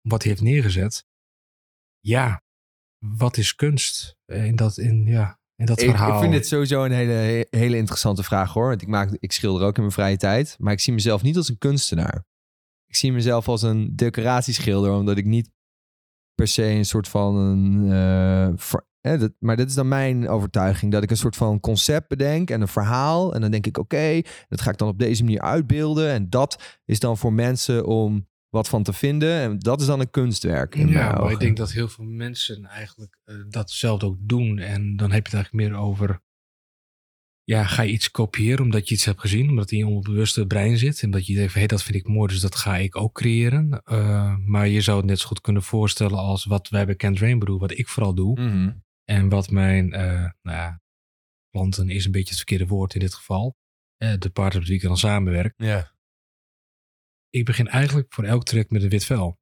wat 0.00 0.22
hij 0.22 0.30
heeft 0.32 0.44
neergezet. 0.44 1.04
Ja, 2.00 2.42
wat 2.98 3.36
is 3.36 3.54
kunst 3.54 4.16
eh, 4.24 4.44
in 4.44 4.56
dat, 4.56 4.78
in, 4.78 5.06
ja, 5.06 5.38
in 5.60 5.66
dat 5.66 5.80
Ik, 5.80 5.88
verhaal? 5.88 6.12
ik 6.14 6.20
vind 6.20 6.32
dit 6.32 6.46
sowieso 6.46 6.84
een 6.84 6.92
hele, 6.92 7.46
hele 7.50 7.76
interessante 7.76 8.22
vraag 8.22 8.52
hoor. 8.52 8.68
Want 8.68 8.82
ik, 8.82 8.88
maak, 8.88 9.16
ik 9.18 9.32
schilder 9.32 9.66
ook 9.66 9.74
in 9.74 9.80
mijn 9.82 9.94
vrije 9.94 10.16
tijd. 10.16 10.56
Maar 10.58 10.72
ik 10.72 10.80
zie 10.80 10.92
mezelf 10.92 11.22
niet 11.22 11.36
als 11.36 11.48
een 11.48 11.58
kunstenaar. 11.58 12.24
Ik 12.86 12.96
zie 12.96 13.12
mezelf 13.12 13.48
als 13.48 13.62
een 13.62 13.96
decoratieschilder. 13.96 14.92
Omdat 14.92 15.16
ik 15.16 15.24
niet 15.24 15.50
per 16.34 16.46
se 16.48 16.64
een 16.64 16.84
soort 16.84 17.08
van 17.08 17.36
een... 17.36 17.92
eh, 17.92 18.52
ver- 18.56 18.86
hè, 19.00 19.18
dat, 19.18 19.32
maar 19.38 19.56
dat 19.56 19.68
is 19.68 19.74
dan 19.74 19.88
mijn 19.88 20.28
overtuiging. 20.28 20.92
Dat 20.92 21.02
ik 21.02 21.10
een 21.10 21.16
soort 21.16 21.36
van 21.36 21.60
concept 21.60 22.08
bedenk 22.08 22.50
en 22.50 22.60
een 22.60 22.68
verhaal. 22.68 23.34
En 23.34 23.40
dan 23.40 23.50
denk 23.50 23.66
ik 23.66 23.78
oké, 23.78 24.20
dat 24.48 24.60
ga 24.60 24.70
ik 24.70 24.78
dan 24.78 24.88
op 24.88 24.98
deze 24.98 25.24
manier 25.24 25.40
uitbeelden. 25.40 26.10
En 26.10 26.30
dat 26.30 26.78
is 26.84 26.98
dan 27.00 27.18
voor 27.18 27.32
mensen 27.32 27.86
om 27.86 28.28
wat 28.50 28.68
van 28.68 28.82
te 28.82 28.92
vinden. 28.92 29.40
En 29.40 29.58
dat 29.58 29.80
is 29.80 29.86
dan 29.86 30.00
een 30.00 30.10
kunstwerk 30.10 30.74
in 30.74 30.88
Ja, 30.88 31.12
maar 31.12 31.32
ik 31.32 31.38
denk 31.40 31.56
dat 31.56 31.72
heel 31.72 31.88
veel 31.88 32.04
mensen 32.04 32.64
eigenlijk 32.64 33.18
eh, 33.24 33.36
datzelfde 33.48 34.06
ook 34.06 34.18
doen. 34.20 34.58
En 34.58 34.96
dan 34.96 35.10
heb 35.12 35.26
je 35.26 35.36
het 35.36 35.44
eigenlijk 35.44 35.52
meer 35.52 35.80
over... 35.80 36.22
Ja, 37.44 37.64
ga 37.64 37.82
je 37.82 37.92
iets 37.92 38.10
kopiëren 38.10 38.64
omdat 38.64 38.88
je 38.88 38.94
iets 38.94 39.04
hebt 39.04 39.20
gezien? 39.20 39.48
Omdat 39.48 39.64
het 39.64 39.72
in 39.72 39.78
je 39.78 39.86
onbewuste 39.86 40.46
brein 40.46 40.78
zit. 40.78 41.02
En 41.02 41.10
dat 41.10 41.26
je 41.26 41.34
denkt 41.34 41.52
van, 41.52 41.60
hé, 41.60 41.66
dat 41.66 41.82
vind 41.82 41.96
ik 41.96 42.08
mooi, 42.08 42.32
dus 42.32 42.40
dat 42.40 42.56
ga 42.56 42.76
ik 42.76 42.96
ook 42.96 43.14
creëren. 43.14 43.82
Eh, 43.84 44.36
maar 44.36 44.68
je 44.68 44.80
zou 44.80 44.96
het 44.96 45.06
net 45.06 45.18
zo 45.18 45.26
goed 45.26 45.40
kunnen 45.40 45.62
voorstellen 45.62 46.18
als 46.18 46.44
wat 46.44 46.68
wij 46.68 46.86
bij 46.86 46.94
Kent 46.94 47.18
Rainbow, 47.18 47.60
wat 47.60 47.78
ik 47.78 47.88
vooral 47.88 48.14
doe. 48.14 48.40
Mhm. 48.40 48.72
En 49.04 49.28
wat 49.28 49.50
mijn, 49.50 49.92
eh, 49.92 50.30
nou 50.42 50.56
ja, 50.56 50.80
klanten 51.50 51.88
is 51.88 52.04
een 52.04 52.12
beetje 52.12 52.28
het 52.28 52.36
verkeerde 52.36 52.66
woord 52.66 52.94
in 52.94 53.00
dit 53.00 53.14
geval. 53.14 53.56
De 54.18 54.30
partners 54.32 54.58
met 54.58 54.66
wie 54.66 54.76
ik 54.76 54.82
dan 54.82 54.96
samenwerk. 54.96 55.54
Ja. 55.56 55.94
Ik 57.30 57.44
begin 57.44 57.68
eigenlijk 57.68 58.14
voor 58.14 58.24
elk 58.24 58.44
track 58.44 58.70
met 58.70 58.82
een 58.82 58.88
wit 58.88 59.04
vel. 59.04 59.38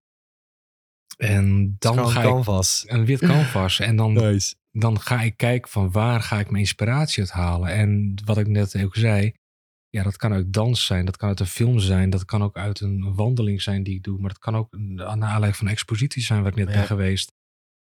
En 1.17 1.76
dan 1.79 1.94
Gewoon 1.94 2.11
ga 2.11 2.23
ik 2.23 2.90
een 2.93 3.05
wit 3.05 3.19
canvas. 3.19 3.79
En 3.81 3.96
dan, 3.96 4.12
Nice. 4.23 4.55
dan 4.70 5.00
ga 5.00 5.20
ik 5.23 5.37
kijken 5.37 5.70
van 5.70 5.90
waar 5.90 6.23
ga 6.23 6.38
ik 6.38 6.47
mijn 6.50 6.62
inspiratie 6.62 7.23
uit 7.23 7.30
halen. 7.33 7.68
En 7.73 8.14
wat 8.25 8.38
ik 8.38 8.47
net 8.47 8.83
ook 8.83 8.95
zei, 8.97 9.33
ja, 9.88 10.02
dat 10.02 10.16
kan 10.16 10.33
uit 10.33 10.52
dans 10.52 10.87
zijn, 10.87 11.04
dat 11.04 11.16
kan 11.16 11.28
uit 11.28 11.40
een 11.40 11.47
film 11.47 11.78
zijn, 11.78 12.11
dat 12.11 12.25
kan 12.25 12.42
ook 12.42 12.57
uit 12.57 12.80
een 12.80 13.14
wandeling 13.14 13.62
zijn 13.62 13.83
die 13.83 13.95
ik 13.95 14.02
doe, 14.02 14.18
maar 14.18 14.28
dat 14.28 14.38
kan 14.38 14.57
ook 14.57 14.76
naar 14.76 15.07
aanleiding 15.07 15.57
van 15.57 15.66
een 15.66 15.73
expositie 15.73 16.23
zijn 16.23 16.42
waar 16.42 16.50
ik 16.50 16.57
net 16.59 16.68
Ja. 16.68 16.75
ben 16.75 16.87
geweest. 16.87 17.33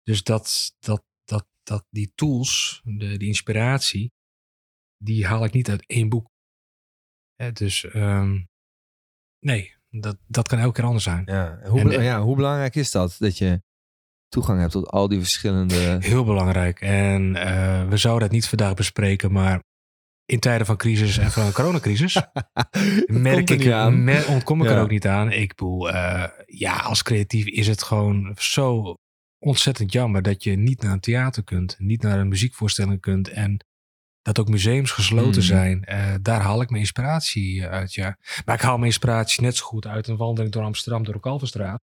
Dus 0.02 0.22
dat, 0.22 0.74
dat, 0.78 1.04
dat, 1.24 1.46
dat 1.62 1.86
die 1.90 2.12
tools, 2.14 2.80
de, 2.84 3.16
die 3.16 3.28
inspiratie, 3.28 4.12
die 4.96 5.26
haal 5.26 5.44
ik 5.44 5.52
niet 5.52 5.68
uit 5.70 5.86
één 5.86 6.08
boek. 6.08 6.30
Hè, 7.34 7.52
dus 7.52 7.84
ehm, 7.84 8.42
nee, 9.38 9.74
dat, 10.00 10.16
dat 10.26 10.48
kan 10.48 10.58
elke 10.58 10.72
keer 10.74 10.84
anders 10.84 11.04
zijn. 11.04 11.22
Ja. 11.26 11.58
Hoe, 11.64 11.80
En- 11.94 12.02
ja, 12.02 12.22
hoe 12.22 12.36
belangrijk 12.36 12.74
is 12.74 12.90
dat? 12.90 13.16
Dat 13.18 13.38
je 13.38 13.62
toegang 14.28 14.60
hebt 14.60 14.72
tot 14.72 14.90
al 14.90 15.08
die 15.08 15.18
verschillende... 15.18 15.96
Heel 16.00 16.24
belangrijk. 16.24 16.80
En 16.80 17.36
eh, 17.36 17.88
we 17.88 17.96
zouden 17.96 18.22
het 18.22 18.32
niet 18.32 18.48
vandaag 18.48 18.74
bespreken, 18.74 19.32
maar 19.32 19.62
in 20.24 20.40
tijden 20.40 20.66
van 20.66 20.76
crisis 20.76 21.18
en 21.18 21.30
van 21.30 21.52
coronacrisis 21.52 22.14
merk 23.06 23.50
er 23.50 24.08
ik, 24.20 24.28
ontkom 24.28 24.62
ik 24.62 24.68
Ja. 24.68 24.74
er 24.76 24.82
ook 24.82 24.90
niet 24.90 25.06
aan. 25.06 25.32
Ik 25.32 25.48
bedoel, 25.48 25.90
eh, 25.90 26.28
ja, 26.46 26.76
als 26.76 27.02
creatief 27.02 27.46
is 27.46 27.66
het 27.66 27.82
gewoon 27.82 28.36
zo 28.38 28.94
ontzettend 29.38 29.92
jammer 29.92 30.22
dat 30.22 30.42
je 30.44 30.56
niet 30.56 30.82
naar 30.82 30.92
een 30.92 31.00
theater 31.00 31.44
kunt, 31.44 31.76
niet 31.78 32.02
naar 32.02 32.18
een 32.18 32.28
muziekvoorstelling 32.28 33.00
kunt 33.00 33.28
en 33.28 33.64
dat 34.22 34.38
ook 34.38 34.48
museums 34.48 34.90
gesloten 34.90 35.32
Hmm. 35.32 35.42
zijn. 35.42 35.84
Eh, 35.84 36.14
daar 36.22 36.40
haal 36.40 36.60
ik 36.62 36.68
mijn 36.70 36.80
inspiratie 36.82 37.66
uit, 37.66 37.94
ja. 37.94 38.16
Maar 38.44 38.54
ik 38.54 38.60
haal 38.60 38.74
mijn 38.74 38.86
inspiratie 38.86 39.42
net 39.42 39.56
zo 39.56 39.64
goed 39.64 39.86
uit 39.86 40.08
een 40.08 40.16
wandeling 40.16 40.52
door 40.52 40.62
Amsterdam, 40.62 41.04
door 41.04 41.14
de 41.14 41.20
Kalverstraat. 41.20 41.82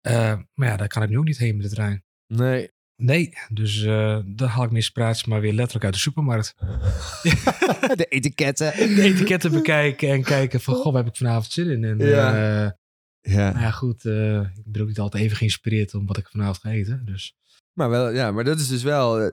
Eh, 0.00 0.38
maar 0.54 0.68
ja, 0.68 0.76
daar 0.76 0.88
kan 0.88 1.02
ik 1.02 1.08
nu 1.08 1.18
ook 1.18 1.24
niet 1.24 1.38
heen 1.38 1.56
met 1.56 1.68
de 1.68 1.74
trein. 1.74 2.04
Nee. 2.26 2.70
Nee, 2.96 3.32
dus 3.52 3.82
eh 3.82 4.18
dan 4.26 4.48
haal 4.48 4.62
ik 4.62 4.70
mijn 4.70 4.74
inspiratie 4.82 5.28
maar 5.28 5.40
weer 5.40 5.52
letterlijk 5.52 5.84
uit 5.84 5.94
de 5.94 6.00
supermarkt. 6.00 6.54
de 8.00 8.06
etiketten. 8.08 8.72
De 8.76 9.02
etiketten 9.02 9.52
bekijken 9.52 10.08
en 10.10 10.22
kijken 10.22 10.60
van, 10.60 10.74
goh, 10.74 10.92
waar 10.92 11.02
heb 11.02 11.12
ik 11.12 11.18
vanavond 11.18 11.52
zin 11.52 11.70
in? 11.70 11.84
En 11.84 11.98
Ja. 11.98 12.36
ja, 12.36 12.76
Ja. 13.20 13.50
nou 13.50 13.60
ja 13.60 13.70
goed, 13.70 14.04
eh, 14.04 14.40
ik 14.40 14.62
ben 14.64 14.82
ook 14.82 14.88
niet 14.88 14.98
altijd 14.98 15.22
even 15.24 15.36
geïnspireerd 15.36 15.94
om 15.94 16.06
wat 16.06 16.16
ik 16.16 16.28
vanavond 16.28 16.58
ga 16.58 16.70
eten. 16.70 17.02
Dus 17.04 17.34
Maar, 17.72 17.90
wel, 17.90 18.10
ja, 18.10 18.30
maar 18.30 18.44
dat 18.44 18.58
is 18.60 18.68
dus 18.68 18.82
wel... 18.82 19.32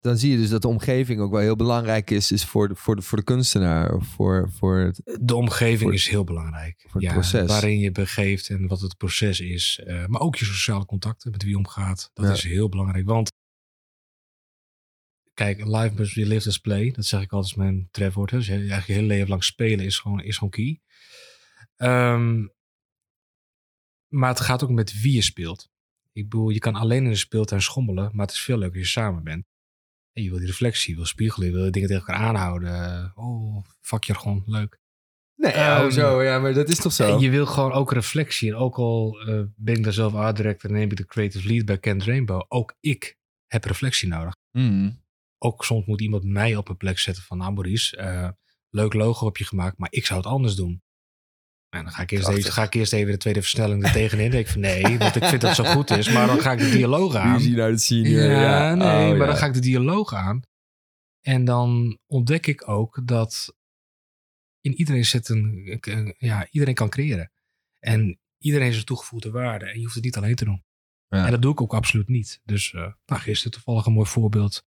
dan 0.00 0.16
zie 0.18 0.30
je 0.30 0.36
dus 0.36 0.48
dat 0.48 0.62
de 0.62 0.68
omgeving 0.68 1.20
ook 1.20 1.30
wel 1.30 1.40
heel 1.40 1.56
belangrijk 1.56 2.10
is, 2.10 2.32
is 2.32 2.44
voor, 2.44 2.68
de, 2.68 2.74
voor, 2.74 2.96
de, 2.96 3.02
voor 3.02 3.18
de 3.18 3.24
kunstenaar. 3.24 4.02
Voor, 4.02 4.50
voor 4.52 4.78
het, 4.78 5.18
De 5.20 5.34
omgeving 5.34 5.80
Voor- 5.80 5.94
is 5.94 6.08
heel 6.08 6.24
belangrijk. 6.24 6.80
voor 6.88 7.00
het 7.00 7.02
ja, 7.10 7.12
proces. 7.12 7.48
Waarin 7.48 7.78
je 7.78 7.92
begeeft 7.92 8.48
en 8.48 8.66
wat 8.66 8.80
het 8.80 8.96
proces 8.96 9.40
is. 9.40 9.80
Eh, 9.84 10.06
maar 10.06 10.20
ook 10.20 10.36
je 10.36 10.44
sociale 10.44 10.84
contacten 10.84 11.30
met 11.30 11.42
wie 11.42 11.50
je 11.50 11.56
omgaat. 11.58 12.10
Dat 12.12 12.26
Ja. 12.26 12.32
is 12.32 12.42
heel 12.42 12.68
belangrijk. 12.68 13.06
Want 13.06 13.32
kijk, 15.34 15.64
live 15.64 15.94
must 15.94 16.14
be 16.14 16.26
lived 16.26 16.46
as 16.46 16.58
play. 16.58 16.90
Dat 16.90 17.04
zeg 17.04 17.20
ik 17.22 17.32
altijd 17.32 17.54
als 17.56 17.64
mijn 17.64 17.88
trefwoord. 17.90 18.30
Dus 18.30 18.48
eigenlijk 18.48 18.86
je 18.86 18.92
hele 18.92 19.06
leven 19.06 19.28
lang 19.28 19.44
spelen 19.44 19.84
is 19.84 19.98
gewoon, 19.98 20.20
is 20.20 20.34
gewoon 20.36 20.50
key. 20.50 20.80
Ehm, 21.76 22.46
maar 24.08 24.28
het 24.28 24.40
gaat 24.40 24.62
ook 24.62 24.70
met 24.70 25.00
wie 25.00 25.12
je 25.14 25.22
speelt. 25.22 25.68
Ik 26.12 26.28
bedoel, 26.28 26.48
je 26.48 26.58
kan 26.58 26.74
alleen 26.74 27.04
in 27.04 27.10
de 27.10 27.16
speeltuin 27.16 27.62
schommelen. 27.62 28.10
Maar 28.12 28.26
het 28.26 28.34
is 28.34 28.40
veel 28.40 28.58
leuker 28.58 28.78
als 28.78 28.86
je 28.92 29.00
samen 29.00 29.24
bent. 29.24 29.46
En 30.18 30.24
je 30.24 30.30
wil 30.30 30.38
die 30.38 30.48
reflectie, 30.48 30.90
je 30.90 30.96
wil 30.96 31.06
spiegelen, 31.06 31.48
je 31.48 31.54
wil 31.54 31.70
dingen 31.70 31.88
tegen 31.88 32.06
elkaar 32.06 32.26
aanhouden. 32.26 33.12
Oh, 33.14 33.64
vakjargon, 33.80 34.42
leuk. 34.46 34.80
nee, 35.36 35.52
ja, 35.52 35.80
Ehm, 35.82 35.90
zo, 35.90 36.22
ja, 36.22 36.38
maar 36.38 36.54
dat 36.54 36.68
is 36.68 36.78
toch 36.78 36.92
zo? 36.92 37.14
En 37.14 37.20
je 37.20 37.30
wil 37.30 37.46
gewoon 37.46 37.72
ook 37.72 37.92
reflectie. 37.92 38.48
En 38.48 38.56
ook 38.56 38.76
al 38.76 39.20
eh, 39.20 39.42
ben 39.56 39.74
ik 39.74 39.84
daar 39.84 39.92
zelf 39.92 40.14
art 40.14 40.36
director 40.36 40.70
en 40.70 40.76
neem 40.76 40.90
ik 40.90 40.96
de 40.96 41.06
creative 41.06 41.48
lead 41.48 41.64
bij 41.64 41.78
Kent 41.78 42.04
Rainbow. 42.04 42.44
Ook 42.48 42.76
ik 42.80 43.16
heb 43.46 43.64
reflectie 43.64 44.08
nodig. 44.08 44.34
Mm. 44.52 45.02
Ook 45.38 45.64
soms 45.64 45.86
moet 45.86 46.00
iemand 46.00 46.24
mij 46.24 46.56
op 46.56 46.68
een 46.68 46.76
plek 46.76 46.98
zetten 46.98 47.22
van, 47.22 47.38
nou 47.38 47.52
Maurice, 47.52 47.96
eh, 47.96 48.28
leuk 48.70 48.94
logo 48.94 49.26
heb 49.26 49.36
je 49.36 49.44
gemaakt, 49.44 49.78
maar 49.78 49.92
ik 49.92 50.06
zou 50.06 50.20
het 50.20 50.28
anders 50.28 50.54
doen. 50.54 50.82
En 51.68 51.82
dan 51.82 51.92
ga 51.92 52.02
ik 52.02 52.10
eerst, 52.10 52.28
even, 52.28 52.52
ga 52.52 52.62
ik 52.62 52.74
eerst 52.74 52.92
even 52.92 53.12
de 53.12 53.18
tweede 53.18 53.40
versnelling 53.40 53.84
er 53.84 53.92
tegenin. 53.92 54.30
Denk 54.30 54.46
ik 54.46 54.52
van 54.52 54.60
nee, 54.60 54.98
want 54.98 55.16
ik 55.16 55.24
vind 55.24 55.40
dat 55.40 55.56
het 55.56 55.66
zo 55.66 55.72
goed 55.72 55.90
is. 55.90 56.12
Maar 56.12 56.26
dan 56.26 56.40
ga 56.40 56.52
ik 56.52 56.58
de 56.58 56.70
dialoog 56.70 57.14
aan. 57.14 57.36
Ruzie 57.36 57.56
naar 57.56 57.70
de 57.70 57.78
senior. 57.78 58.22
Ja, 58.22 58.40
Ja, 58.40 58.74
nee, 58.74 58.86
Oh, 58.86 59.08
maar 59.08 59.16
ja. 59.18 59.26
dan 59.26 59.36
ga 59.36 59.46
ik 59.46 59.52
de 59.54 59.60
dialoog 59.60 60.14
aan. 60.14 60.42
En 61.20 61.44
dan 61.44 61.98
ontdek 62.06 62.46
ik 62.46 62.68
ook 62.68 63.00
dat 63.04 63.56
in 64.60 64.74
iedereen 64.74 65.04
zit 65.04 65.28
een, 65.28 65.78
ja, 66.18 66.46
iedereen 66.50 66.74
kan 66.74 66.88
creëren. 66.88 67.32
En 67.78 68.20
iedereen 68.38 68.68
is 68.68 68.76
een 68.76 68.84
toegevoegde 68.84 69.30
waarde. 69.30 69.64
En 69.66 69.76
je 69.76 69.82
hoeft 69.82 69.94
het 69.94 70.04
niet 70.04 70.16
alleen 70.16 70.34
te 70.34 70.44
doen. 70.44 70.64
Ja. 71.08 71.24
En 71.24 71.30
dat 71.30 71.42
doe 71.42 71.52
ik 71.52 71.60
ook 71.60 71.74
absoluut 71.74 72.08
niet. 72.08 72.40
Dus 72.44 72.72
eh 72.74 72.92
nou, 73.06 73.20
gisteren 73.20 73.52
toevallig 73.52 73.86
een 73.86 73.92
mooi 73.92 74.08
voorbeeld. 74.08 74.64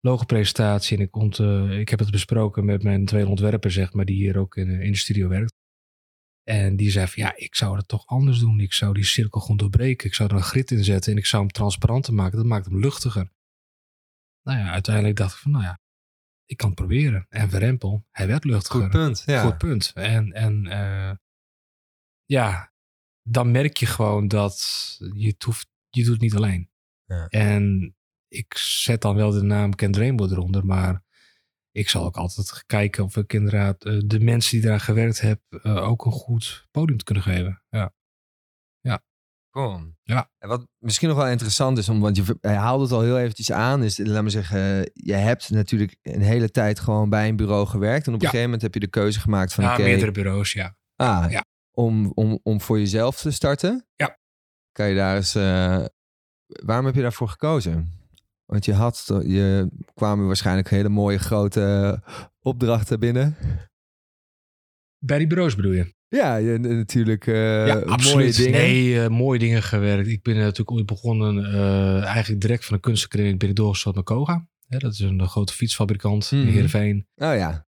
Logopresentatie. 0.00 0.96
En 0.96 1.02
ik, 1.02 1.16
ont, 1.16 1.38
ik 1.70 1.88
heb 1.88 1.98
het 1.98 2.10
besproken 2.10 2.64
met 2.64 2.82
mijn 2.82 3.04
twee 3.04 3.26
ontwerpers, 3.26 3.74
zeg 3.74 3.92
maar, 3.92 4.04
die 4.04 4.16
hier 4.16 4.38
ook 4.38 4.56
in, 4.56 4.80
in 4.80 4.92
de 4.92 4.98
studio 4.98 5.28
werkt. 5.28 5.54
En 6.48 6.76
die 6.76 6.90
zei 6.90 7.06
van, 7.06 7.22
ja, 7.22 7.36
ik 7.36 7.54
zou 7.54 7.76
het 7.76 7.88
toch 7.88 8.06
anders 8.06 8.38
doen. 8.38 8.60
Ik 8.60 8.72
zou 8.72 8.94
die 8.94 9.04
cirkel 9.04 9.40
gewoon 9.40 9.56
doorbreken. 9.56 10.06
Ik 10.06 10.14
zou 10.14 10.28
er 10.28 10.36
een 10.36 10.42
grid 10.42 10.70
in 10.70 10.84
zetten 10.84 11.12
en 11.12 11.18
ik 11.18 11.26
zou 11.26 11.42
hem 11.42 11.52
transparanter 11.52 12.14
maken. 12.14 12.36
Dat 12.36 12.46
maakt 12.46 12.66
hem 12.66 12.80
luchtiger. 12.80 13.32
Nou 14.42 14.58
ja, 14.58 14.70
uiteindelijk 14.70 15.16
dacht 15.16 15.34
ik 15.34 15.38
van, 15.40 15.50
nou 15.50 15.64
ja, 15.64 15.80
ik 16.44 16.56
kan 16.56 16.68
het 16.68 16.78
proberen. 16.78 17.26
En 17.28 17.50
Verempel, 17.50 18.06
hij 18.10 18.26
werd 18.26 18.44
luchtiger. 18.44 18.80
Goed 18.80 18.90
punt. 18.90 19.22
Ja. 19.26 19.42
Goed 19.42 19.58
punt. 19.58 19.92
En, 19.94 20.32
en 20.32 20.66
eh, 20.66 21.16
ja, 22.24 22.72
dan 23.22 23.50
merk 23.50 23.76
je 23.76 23.86
gewoon 23.86 24.28
dat 24.28 24.60
je 24.98 25.26
het, 25.26 25.42
hoeft, 25.42 25.68
je 25.88 26.02
doet 26.02 26.12
het 26.12 26.20
niet 26.20 26.36
alleen. 26.36 26.70
Ja. 27.04 27.26
En 27.26 27.96
ik 28.28 28.56
zet 28.56 29.00
dan 29.00 29.16
wel 29.16 29.30
de 29.30 29.42
naam 29.42 29.74
Kent 29.74 29.96
Rainbow 29.96 30.32
eronder, 30.32 30.66
maar 30.66 31.04
ik 31.76 31.88
zal 31.88 32.04
ook 32.04 32.16
altijd 32.16 32.64
kijken 32.66 33.04
of 33.04 33.16
ik 33.16 33.32
inderdaad 33.32 33.84
eh, 33.84 33.98
de 34.04 34.20
mensen 34.20 34.58
die 34.60 34.66
daar 34.68 34.80
gewerkt 34.80 35.20
hebben 35.20 35.62
eh, 35.62 35.88
ook 35.88 36.04
een 36.04 36.12
goed 36.12 36.66
podium 36.70 36.98
te 36.98 37.04
kunnen 37.04 37.22
geven. 37.24 37.62
Ja. 37.68 37.92
Cool. 39.50 39.80
Ja. 40.02 40.30
En 40.38 40.48
wat 40.48 40.66
misschien 40.78 41.08
nog 41.08 41.16
wel 41.16 41.28
interessant 41.28 41.78
is, 41.78 41.88
om, 41.88 42.00
want 42.00 42.16
je 42.16 42.38
haalde 42.40 42.82
het 42.82 42.92
al 42.92 43.00
heel 43.00 43.18
eventjes 43.18 43.52
aan, 43.52 43.82
is, 43.82 43.98
laat 43.98 44.22
me 44.22 44.30
zeggen, 44.30 44.90
je 44.92 45.12
hebt 45.14 45.50
natuurlijk 45.50 45.96
een 46.02 46.20
hele 46.22 46.50
tijd 46.50 46.80
gewoon 46.80 47.08
bij 47.10 47.28
een 47.28 47.36
bureau 47.36 47.66
gewerkt. 47.66 48.06
En 48.06 48.12
op 48.14 48.18
een 48.18 48.24
Ja. 48.24 48.30
gegeven 48.30 48.44
moment 48.44 48.62
heb 48.62 48.74
je 48.74 48.80
de 48.80 48.88
keuze 48.88 49.20
gemaakt 49.20 49.52
van, 49.54 49.64
ja, 49.64 49.78
meerdere 49.78 50.10
bureaus, 50.10 50.52
ja. 50.52 50.76
ah, 50.96 51.30
Ja. 51.30 51.44
om, 51.70 52.10
om, 52.14 52.40
om 52.42 52.60
voor 52.60 52.78
jezelf 52.78 53.20
te 53.20 53.30
starten. 53.30 53.86
Ja. 53.94 54.18
Kan 54.72 54.88
je 54.88 54.94
daar 54.94 55.16
eens, 55.16 55.34
eh, 55.34 55.84
waarom 56.46 56.86
heb 56.86 56.94
je 56.94 57.02
daarvoor 57.02 57.28
gekozen? 57.28 57.95
Want 58.46 58.64
je 58.64 58.72
had, 58.72 59.04
je 59.26 59.68
kwamen 59.94 60.26
waarschijnlijk 60.26 60.70
hele 60.70 60.88
mooie 60.88 61.18
grote 61.18 62.00
opdrachten 62.40 63.00
binnen. 63.00 63.36
Bij 64.98 65.18
die 65.18 65.26
bureaus 65.26 65.54
bedoel 65.56 65.72
je? 65.72 65.94
Ja, 66.08 66.36
je, 66.36 66.58
natuurlijk 66.58 67.26
eh, 67.26 67.66
ja, 67.66 67.74
mooie 67.74 67.84
absoluut. 67.86 68.36
dingen. 68.36 68.52
Nee, 68.60 69.02
eh, 69.02 69.08
mooie 69.08 69.38
dingen 69.38 69.62
gewerkt. 69.62 70.08
Ik 70.08 70.22
ben 70.22 70.36
natuurlijk 70.36 70.70
ooit 70.70 70.86
begonnen, 70.86 71.54
eigenlijk 72.02 72.40
direct 72.40 72.64
van 72.64 72.74
de 72.76 72.82
kunstacademie 72.82 73.36
ben 73.36 73.48
ik 73.48 73.56
doorgestart 73.56 73.94
naar 73.94 74.04
Koga. 74.04 74.48
Hè, 74.66 74.78
dat 74.78 74.92
is 74.92 74.98
een 74.98 75.28
grote 75.28 75.52
fietsfabrikant 75.52 76.30
Mhm. 76.30 76.40
in 76.42 76.48
Heerenveen. 76.52 77.06
Oh 77.14 77.34
ja, 77.34 77.64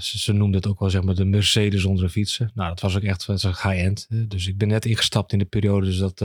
ze, 0.00 0.18
ze 0.18 0.32
noemden 0.32 0.60
het 0.60 0.70
ook 0.70 0.78
wel 0.78 0.90
zeg 0.90 1.02
maar 1.02 1.14
de 1.14 1.24
Mercedes 1.24 1.84
onder 1.84 2.04
de 2.04 2.10
fietsen. 2.10 2.50
Nou, 2.54 2.68
dat 2.68 2.80
was 2.80 2.96
ook 2.96 3.02
echt 3.02 3.26
high-end. 3.26 4.06
Dus 4.28 4.46
ik 4.46 4.58
ben 4.58 4.68
net 4.68 4.84
ingestapt 4.84 5.32
in 5.32 5.38
de 5.38 5.44
periode 5.44 5.86
dus 5.86 5.98
dat 5.98 6.20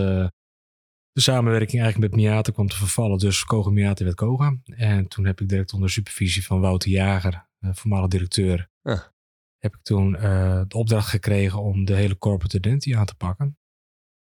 de 1.14 1.22
samenwerking 1.22 1.82
eigenlijk 1.82 2.14
met 2.14 2.22
Miata 2.22 2.52
kwam 2.52 2.68
te 2.68 2.76
vervallen. 2.76 3.18
Dus 3.18 3.44
Koga 3.44 3.70
Miata 3.70 4.04
werd 4.04 4.16
Koga. 4.16 4.58
En 4.64 5.08
toen 5.08 5.26
heb 5.26 5.42
ik 5.42 5.48
direct 5.50 5.74
onder 5.74 5.90
supervisie 5.90 6.46
van 6.46 6.60
Wouter 6.62 6.90
Jager, 6.90 7.48
eh, 7.60 7.70
voormalig 7.74 8.08
directeur, 8.10 8.70
Ja. 8.82 9.14
heb 9.58 9.76
ik 9.76 9.82
toen 9.84 10.16
eh, 10.16 10.62
de 10.68 10.78
opdracht 10.78 11.10
gekregen 11.10 11.62
om 11.62 11.86
de 11.86 11.96
hele 11.96 12.18
corporate 12.18 12.58
identity 12.58 12.96
aan 12.96 13.06
te 13.06 13.16
pakken. 13.16 13.58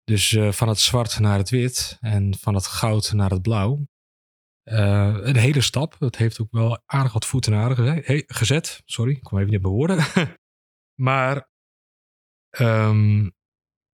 Dus 0.05 0.33
eh, 0.33 0.53
van 0.53 0.69
het 0.69 0.79
zwart 0.79 1.19
naar 1.19 1.39
het 1.39 1.51
wit 1.51 1.97
en 2.01 2.35
van 2.39 2.55
het 2.55 2.67
goud 2.67 3.13
naar 3.13 3.31
het 3.31 3.43
blauw. 3.43 3.87
Een 4.65 5.37
hele 5.37 5.61
stap. 5.61 5.97
Het 5.99 6.17
heeft 6.17 6.41
ook 6.41 6.51
wel 6.51 6.83
aardig 6.87 7.13
wat 7.13 7.27
voeten 7.27 7.53
he- 7.53 8.23
gezet. 8.27 8.83
Sorry, 8.85 9.13
ik 9.13 9.23
kwam 9.23 9.39
even 9.41 9.53
niet 9.53 9.63
bij 9.63 9.71
woorden. 9.71 9.99
maar 11.09 11.49
ehm, 12.51 13.31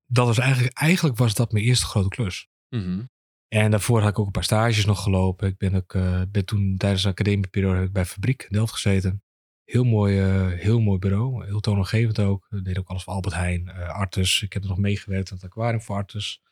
dat 0.07 0.27
was 0.27 0.39
eigenlijk, 0.39 0.79
eigenlijk 0.79 1.17
was 1.19 1.35
dat 1.35 1.53
mijn 1.53 1.65
eerste 1.65 1.87
grote 1.87 2.09
klus. 2.09 2.49
Mhm. 2.71 3.03
En 3.49 3.71
daarvoor 3.71 4.01
had 4.01 4.11
ik 4.11 4.19
ook 4.19 4.27
een 4.27 4.33
paar 4.33 4.45
stages 4.45 4.85
nog 4.85 5.03
gelopen. 5.03 5.49
Ik 5.49 5.59
ben, 5.59 5.75
ook, 5.75 5.95
eh, 5.95 6.23
toen 6.23 6.77
tijdens 6.77 7.03
de 7.03 7.09
academieperiode 7.09 7.91
bij 7.91 8.05
Fabriek 8.05 8.47
Delft 8.51 8.73
gezeten. 8.73 9.23
Heel 9.65 9.85
mooi, 9.85 10.19
eh, 10.19 10.47
heel 10.47 10.81
mooi 10.81 10.99
bureau. 10.99 11.45
Heel 11.45 11.61
toonaangevend 11.61 12.19
ook. 12.19 12.47
Ik 12.51 12.65
deed 12.65 12.79
ook 12.79 12.89
alles 12.89 13.03
voor 13.03 13.13
Albert 13.13 13.35
Heijn, 13.35 13.69
eh, 13.69 13.89
Artus. 13.89 14.43
Ik 14.43 14.53
heb 14.53 14.63
er 14.63 14.69
nog 14.69 14.79
meegewerkt 14.79 15.31
aan 15.31 15.37
het 15.37 15.47
aquarium 15.47 15.83
voor 15.83 15.97
Artus. 15.97 16.43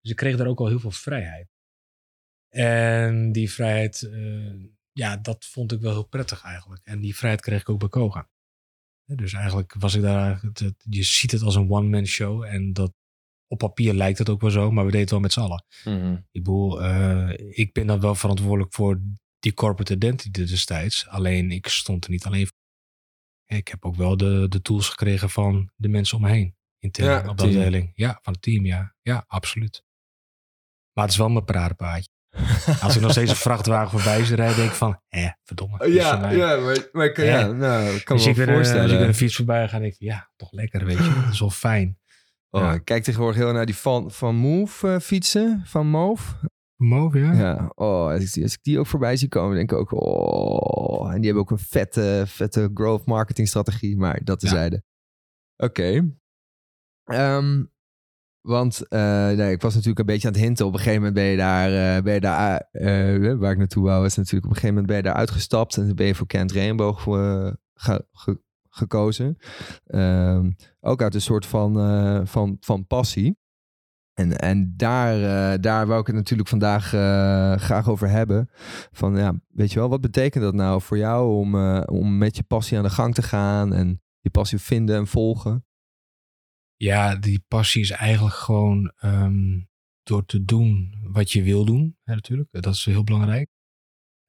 Dus 0.00 0.10
ik 0.10 0.16
kreeg 0.16 0.36
daar 0.36 0.46
ook 0.46 0.58
al 0.58 0.66
heel 0.66 0.80
veel 0.80 0.90
vrijheid. 0.90 1.48
En 2.48 3.32
die 3.32 3.50
vrijheid, 3.50 4.10
ja, 4.92 5.16
dat 5.16 5.44
vond 5.44 5.72
ik 5.72 5.80
wel 5.80 5.92
heel 5.92 6.06
prettig 6.06 6.42
eigenlijk. 6.42 6.84
En 6.84 7.00
die 7.00 7.16
vrijheid 7.16 7.42
kreeg 7.42 7.60
ik 7.60 7.68
ook 7.68 7.78
bij 7.78 7.88
Koga. 7.88 8.28
Dus 9.04 9.32
eigenlijk 9.32 9.74
was 9.78 9.94
ik 9.94 10.02
daar, 10.02 10.40
je 10.78 11.02
ziet 11.02 11.30
het 11.30 11.42
als 11.42 11.54
een 11.54 11.70
one-man 11.70 12.06
show. 12.06 12.42
En 12.42 12.72
dat, 12.72 12.92
op 13.48 13.58
papier 13.58 13.94
lijkt 13.94 14.18
het 14.18 14.28
ook 14.28 14.40
wel 14.40 14.50
zo, 14.50 14.70
maar 14.70 14.84
we 14.84 14.90
deden 14.90 15.00
het 15.00 15.10
wel 15.10 15.20
met 15.20 15.32
z'n 15.32 15.40
allen. 15.40 15.64
Mhm. 15.84 16.12
Ik 16.12 16.42
bedoel, 16.42 16.82
eh, 16.82 17.28
ik 17.58 17.72
ben 17.72 17.86
dan 17.86 18.00
wel 18.00 18.14
verantwoordelijk 18.14 18.74
voor 18.74 19.00
die 19.38 19.54
corporate 19.54 19.92
identity 19.94 20.44
destijds. 20.44 21.08
Alleen 21.08 21.50
ik 21.50 21.66
stond 21.68 22.04
er 22.04 22.10
niet 22.10 22.24
alleen 22.24 22.46
voor. 22.46 22.56
Ik 23.58 23.68
heb 23.68 23.84
ook 23.84 23.96
wel 23.96 24.16
de, 24.16 24.46
de 24.48 24.62
tools 24.62 24.88
gekregen 24.88 25.30
van 25.30 25.70
de 25.76 25.88
mensen 25.88 26.16
om 26.16 26.22
me 26.22 26.30
heen. 26.30 26.56
Intern 26.78 27.08
Ja, 27.08 27.28
op 27.28 27.36
de 27.38 27.44
afdeling. 27.44 27.92
Ja, 27.94 28.18
van 28.22 28.32
het 28.32 28.42
team, 28.42 28.64
ja. 28.66 28.94
Ja, 29.02 29.24
absoluut. 29.26 29.84
Maar 30.92 31.04
het 31.04 31.12
is 31.12 31.18
wel 31.18 31.28
mijn 31.28 31.44
paradepaadje. 31.44 32.08
Als 32.80 32.96
ik 32.96 33.02
nog 33.02 33.10
steeds 33.10 33.30
een 33.30 33.36
vrachtwagen 33.36 33.90
voorbij 33.90 34.24
zie 34.24 34.36
rijden, 34.36 34.56
denk 34.56 34.68
ik 34.70 34.76
van, 34.76 35.00
hè, 35.08 35.28
verdomme. 35.42 35.90
Ja, 35.92 36.30
ja, 36.30 36.56
maar, 36.56 36.88
maar 36.92 37.06
ik 37.06 37.14
kan, 37.14 37.24
Ja. 37.24 37.46
nou, 37.52 38.00
kan 38.00 38.16
Dus 38.16 38.26
me 38.26 38.34
wel 38.34 38.44
ben, 38.44 38.48
eh, 38.48 38.54
voorstellen. 38.54 38.82
als 38.82 38.92
ik 38.92 39.00
een 39.00 39.14
fiets 39.14 39.36
voorbij 39.36 39.68
ga, 39.68 39.78
denk 39.78 39.92
ik, 39.92 40.00
ja, 40.00 40.30
toch 40.36 40.52
lekker, 40.52 40.84
weet 40.84 40.96
je. 40.96 41.14
Dat 41.24 41.32
is 41.32 41.40
wel 41.40 41.50
fijn. 41.50 41.98
Oh, 42.54 42.60
Ja. 42.60 42.72
Ik 42.72 42.84
kijk 42.84 43.02
tegenwoordig 43.04 43.36
heel 43.42 43.52
naar 43.52 43.66
die 43.66 43.76
van, 43.76 44.10
van 44.10 44.34
Move 44.34 44.88
eh, 44.92 44.98
fietsen, 45.00 45.62
van 45.64 45.86
Move. 45.86 46.34
Move, 46.76 47.18
ja? 47.18 47.32
Ja, 47.32 47.72
oh, 47.74 48.06
als 48.10 48.22
ik, 48.24 48.32
die, 48.32 48.42
als 48.42 48.52
ik 48.52 48.62
die 48.62 48.78
ook 48.78 48.86
voorbij 48.86 49.16
zie 49.16 49.28
komen, 49.28 49.56
denk 49.56 49.72
ik 49.72 49.78
ook, 49.78 49.92
oh. 49.92 51.06
En 51.12 51.14
die 51.16 51.24
hebben 51.24 51.42
ook 51.42 51.50
een 51.50 51.58
vette, 51.58 52.24
vette 52.26 52.70
growth 52.74 53.06
marketing 53.06 53.48
strategie, 53.48 53.96
maar 53.96 54.24
dat 54.24 54.40
Ja. 54.42 54.48
tezijde. 54.48 54.82
Oké. 55.56 56.16
Ehm, 57.04 57.64
want 58.40 58.88
eh, 58.88 59.28
nee, 59.30 59.52
ik 59.52 59.60
was 59.62 59.72
natuurlijk 59.72 59.98
een 60.00 60.06
beetje 60.06 60.26
aan 60.28 60.34
het 60.34 60.42
hinten. 60.42 60.66
Op 60.66 60.72
een 60.72 60.78
gegeven 60.78 60.98
moment 60.98 61.14
ben 61.14 61.24
je 61.24 61.36
daar, 61.36 61.96
eh, 61.96 62.02
ben 62.02 62.14
je 62.14 62.20
daar 62.20 62.68
waar 63.38 63.52
ik 63.52 63.58
naartoe 63.58 63.84
wou, 63.84 64.02
was 64.02 64.16
natuurlijk 64.16 64.44
op 64.44 64.50
een 64.50 64.56
gegeven 64.56 64.74
moment 64.74 64.86
ben 64.86 64.96
je 64.96 65.02
daar 65.02 65.14
uitgestapt 65.20 65.76
en 65.76 65.96
ben 65.96 66.06
je 66.06 66.14
voor 66.14 66.26
Kent 66.26 66.52
Rainbow 66.52 66.98
ge- 67.74 68.42
gekozen. 68.74 69.36
Ehm, 69.86 70.50
ook 70.80 71.02
uit 71.02 71.14
een 71.14 71.20
soort 71.20 71.46
van, 71.46 71.78
eh, 71.78 72.20
van, 72.24 72.56
van 72.60 72.86
passie. 72.86 73.38
En, 74.14 74.38
en 74.38 74.74
daar, 74.76 75.14
eh, 75.14 75.60
daar 75.60 75.86
wou 75.86 76.00
ik 76.00 76.06
het 76.06 76.16
natuurlijk 76.16 76.48
vandaag 76.48 76.92
eh, 76.92 77.56
graag 77.56 77.88
over 77.88 78.08
hebben. 78.08 78.50
Van 78.92 79.16
ja, 79.16 79.34
weet 79.48 79.72
je 79.72 79.78
wel, 79.78 79.88
wat 79.88 80.00
betekent 80.00 80.44
dat 80.44 80.54
nou 80.54 80.80
voor 80.80 80.98
jou 80.98 81.36
om, 81.36 81.54
om 81.84 82.18
met 82.18 82.36
je 82.36 82.42
passie 82.42 82.76
aan 82.76 82.82
de 82.82 82.90
gang 82.90 83.14
te 83.14 83.22
gaan 83.22 83.72
en 83.72 84.02
je 84.20 84.30
passie 84.30 84.58
vinden 84.58 84.96
en 84.96 85.06
volgen? 85.06 85.66
Ja, 86.76 87.16
die 87.16 87.44
passie 87.48 87.82
is 87.82 87.90
eigenlijk 87.90 88.34
gewoon 88.34 88.92
ehm, 88.96 89.60
door 90.02 90.24
te 90.24 90.44
doen 90.44 90.94
wat 91.02 91.32
je 91.32 91.42
wil 91.42 91.64
doen, 91.64 91.96
natuurlijk. 92.04 92.48
Dat 92.50 92.74
is 92.74 92.84
heel 92.84 93.04
belangrijk. 93.04 93.53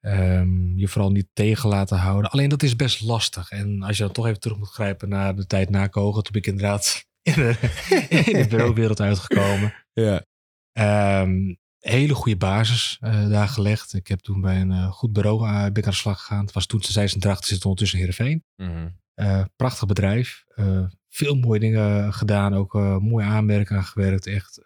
Ehm, 0.05 0.77
je 0.77 0.87
vooral 0.87 1.11
niet 1.11 1.27
tegen 1.33 1.69
laten 1.69 1.97
houden. 1.97 2.31
Alleen 2.31 2.49
dat 2.49 2.63
is 2.63 2.75
best 2.75 3.01
lastig. 3.01 3.49
En 3.49 3.83
als 3.83 3.97
je 3.97 4.03
dan 4.03 4.11
toch 4.11 4.25
even 4.25 4.39
terug 4.39 4.57
moet 4.57 4.69
grijpen 4.69 5.09
naar 5.09 5.35
de 5.35 5.47
tijd 5.47 5.69
na 5.69 5.87
Kogen, 5.87 6.23
toen 6.23 6.31
ben 6.31 6.41
ik 6.41 6.47
inderdaad 6.47 7.05
in 7.21 7.33
de, 7.33 7.57
in 8.25 8.49
bureauwereld 8.49 9.01
uitgekomen. 9.01 9.73
Ja. 9.93 10.25
Ehm, 10.71 11.53
hele 11.79 12.13
goede 12.13 12.37
basis 12.37 12.97
eh, 12.99 13.29
daar 13.29 13.47
gelegd. 13.47 13.93
Ik 13.93 14.07
heb 14.07 14.19
toen 14.19 14.41
bij 14.41 14.61
een 14.61 14.71
eh, 14.71 14.91
goed 14.91 15.13
bureau 15.13 15.47
uh, 15.47 15.61
ben 15.61 15.75
ik 15.75 15.83
aan 15.83 15.89
de 15.89 15.97
slag 15.97 16.19
gegaan. 16.19 16.45
Het 16.45 16.53
was 16.53 16.65
toen 16.65 16.81
ze 16.81 16.91
zijn 16.91 17.09
dracht 17.09 17.45
zit 17.45 17.63
ondertussen 17.63 17.99
in 17.99 18.05
Heerenveen. 18.05 18.43
Mhm. 18.55 19.45
prachtig 19.55 19.87
bedrijf. 19.87 20.43
veel 21.09 21.35
mooie 21.35 21.59
dingen 21.59 22.13
gedaan. 22.13 22.53
Ook 22.53 22.73
mooie 23.01 23.25
aanmerken 23.25 23.75
aan 23.75 23.83
gewerkt. 23.83 24.27
Echt. 24.27 24.65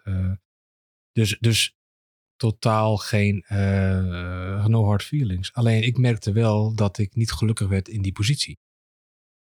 dus, 1.12 1.36
dus 1.40 1.74
totaal 2.40 2.96
geen 2.96 3.44
no 4.66 4.84
hard 4.84 5.02
feelings. 5.02 5.52
Alleen 5.52 5.82
ik 5.82 5.98
merkte 5.98 6.32
wel 6.32 6.74
dat 6.74 6.98
ik 6.98 7.14
niet 7.14 7.32
gelukkig 7.32 7.68
werd 7.68 7.88
in 7.88 8.02
die 8.02 8.12
positie. 8.12 8.58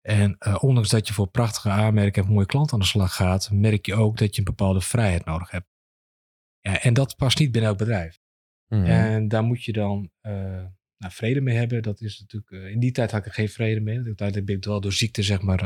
En 0.01 0.61
ondanks 0.61 0.89
dat 0.89 1.09
je 1.09 1.15
voor 1.15 1.29
prachtige 1.29 1.69
aanmerken 1.69 2.23
en 2.23 2.33
mooie 2.33 2.47
klanten 2.47 2.73
aan 2.73 2.79
de 2.79 2.87
slag 2.87 3.15
gaat, 3.15 3.51
merk 3.53 3.87
je 3.87 3.95
ook 3.95 4.19
dat 4.19 4.35
je 4.35 4.39
een 4.39 4.45
bepaalde 4.45 4.81
vrijheid 4.81 5.25
nodig 5.25 5.51
hebt. 5.51 5.67
Ja, 6.61 6.83
en 6.83 6.95
dat 6.95 7.17
past 7.17 7.39
niet 7.39 7.53
binnen 7.53 7.71
elk 7.71 7.79
bedrijf. 7.79 8.19
Mhm. 8.67 8.85
En 8.85 9.29
daar 9.29 9.43
moet 9.43 9.65
je 9.65 9.73
dan 9.73 10.11
uh, 10.23 10.33
nou, 10.97 11.13
vrede 11.13 11.41
mee 11.41 11.57
hebben. 11.57 11.83
Dat 11.83 12.01
is 12.01 12.19
natuurlijk, 12.19 12.73
in 12.73 12.81
die 12.81 12.93
tijd 12.93 13.11
had 13.11 13.21
ik 13.21 13.27
er 13.27 13.33
geen 13.33 13.49
vrede 13.49 13.81
mee. 13.81 13.97
Uiteindelijk 13.97 14.47
ben 14.47 14.57
ik 14.57 14.65
wel 14.65 14.81
door 14.81 14.93
ziekte, 14.93 15.23
zeg 15.23 15.41
maar. 15.41 15.63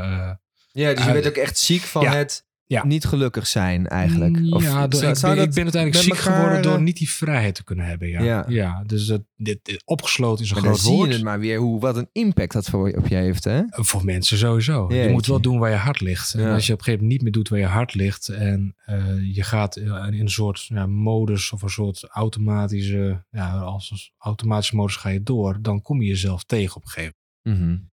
Ja, 0.72 0.94
dus 0.94 1.04
je 1.04 1.12
werd 1.12 1.26
ook 1.26 1.36
echt 1.36 1.58
ziek 1.58 1.82
van 1.82 2.02
ja. 2.02 2.14
het 2.14 2.46
Ja. 2.72 2.86
niet 2.86 3.04
gelukkig 3.04 3.46
zijn 3.46 3.86
eigenlijk. 3.88 4.38
Of 4.54 4.62
ja, 4.62 4.86
door, 4.88 5.00
zou- 5.00 5.12
ik, 5.12 5.20
ben, 5.20 5.30
ik 5.32 5.36
dat 5.44 5.54
ben 5.54 5.62
uiteindelijk 5.62 6.04
ziek 6.04 6.14
elkaar, 6.14 6.34
geworden 6.34 6.62
door 6.62 6.74
eh, 6.76 6.80
niet 6.82 6.96
die 6.96 7.10
vrijheid 7.10 7.54
te 7.54 7.64
kunnen 7.64 7.84
hebben. 7.86 8.08
Ja, 8.08 8.22
Ja. 8.22 8.44
ja. 8.48 8.82
dus 8.86 9.06
dat, 9.06 9.22
dit, 9.36 9.58
dit- 9.62 9.82
opgesloten 9.84 10.44
is 10.44 10.50
een 10.50 10.54
Maar 10.56 10.64
dan 10.64 10.72
groot 10.74 10.86
zie 10.86 10.96
woord. 10.96 11.08
je 11.08 11.14
het 11.14 11.24
maar 11.24 11.38
weer 11.40 11.58
hoe, 11.58 11.80
wat 11.80 11.96
een 11.96 12.08
impact 12.12 12.52
dat 12.52 12.66
voor, 12.66 12.90
op 12.96 13.06
je 13.06 13.14
heeft, 13.14 13.44
hè? 13.44 13.60
Voor 13.68 14.04
mensen 14.04 14.38
sowieso. 14.38 14.94
Je 14.94 15.08
moet 15.10 15.26
wel 15.26 15.40
doen 15.40 15.58
waar 15.58 15.70
je 15.70 15.76
hart 15.76 16.00
ligt. 16.00 16.34
En 16.34 16.50
als 16.52 16.66
je 16.66 16.72
op 16.72 16.78
een 16.78 16.84
gegeven 16.84 17.04
moment 17.06 17.08
niet 17.08 17.22
meer 17.22 17.32
doet 17.32 17.48
waar 17.48 17.58
je 17.58 17.66
hart 17.66 17.94
ligt 17.94 18.28
en 18.28 18.74
eh, 18.84 19.34
je 19.34 19.42
gaat 19.42 19.76
in 19.76 19.90
een 20.20 20.30
soort 20.30 20.64
ja, 20.66 20.86
modus 20.86 21.52
of 21.52 21.62
een 21.62 21.70
soort 21.70 22.04
automatische, 22.10 23.24
ja, 23.30 23.50
als 23.58 24.12
automatische 24.18 24.76
modus 24.76 24.96
ga 24.96 25.08
je 25.08 25.22
door, 25.22 25.58
dan 25.60 25.82
kom 25.82 26.02
je 26.02 26.08
jezelf 26.08 26.44
tegen 26.44 26.76
op 26.76 26.82
een 26.82 26.88
gegeven 26.88 27.14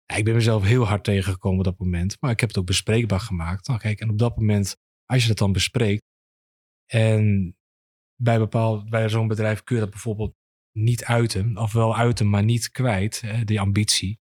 Ja, 0.06 0.16
ik 0.16 0.26
ben 0.26 0.34
mezelf 0.34 0.64
heel 0.64 0.88
hard 0.88 1.04
tegengekomen 1.04 1.58
op 1.58 1.64
dat 1.64 1.80
moment, 1.80 2.18
maar 2.20 2.32
ik 2.32 2.40
heb 2.40 2.50
het 2.50 2.58
ook 2.58 2.66
bespreekbaar 2.66 3.20
gemaakt. 3.20 3.68
Nou, 3.68 3.80
kijk, 3.80 4.00
en 4.00 4.10
op 4.10 4.18
dat 4.18 4.38
moment, 4.38 4.78
als 5.06 5.22
je 5.22 5.28
dat 5.28 5.38
dan 5.38 5.52
bespreekt 5.52 6.04
en 6.86 7.56
bij, 8.16 8.38
bepaald, 8.38 8.90
bij 8.90 9.10
zo'n 9.10 9.28
bedrijf 9.28 9.64
kun 9.64 9.76
je 9.76 9.82
dat 9.82 9.92
bijvoorbeeld 9.92 10.36
niet 10.72 11.04
uiten, 11.04 11.58
of 11.58 11.74
wel 11.74 11.98
uiten, 11.98 12.30
maar 12.30 12.44
niet 12.44 12.72
kwijt, 12.72 13.22
hè, 13.22 13.44
die 13.44 13.60
ambitie. 13.60 14.20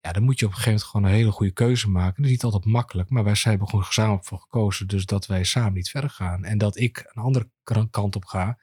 Ja, 0.00 0.12
dan 0.12 0.22
moet 0.22 0.38
je 0.38 0.46
op 0.46 0.50
een 0.50 0.56
gegeven 0.56 0.72
moment 0.72 0.90
gewoon 0.90 1.06
een 1.06 1.18
hele 1.18 1.30
goede 1.30 1.52
keuze 1.52 1.90
maken. 1.90 2.16
Dat 2.16 2.24
is 2.24 2.30
niet 2.30 2.42
altijd 2.42 2.64
makkelijk, 2.64 3.10
maar 3.10 3.24
wij 3.24 3.36
hebben 3.40 3.68
gewoon 3.68 3.84
gezamenlijk 3.84 4.24
voor 4.26 4.38
gekozen. 4.38 4.86
Dus 4.86 5.06
dat 5.06 5.26
wij 5.26 5.44
samen 5.44 5.72
niet 5.72 5.90
verder 5.90 6.10
gaan. 6.10 6.44
En 6.44 6.58
dat 6.58 6.78
ik 6.78 7.10
een 7.12 7.22
andere 7.22 7.50
kant 7.90 8.16
op 8.16 8.24
ga. 8.24 8.58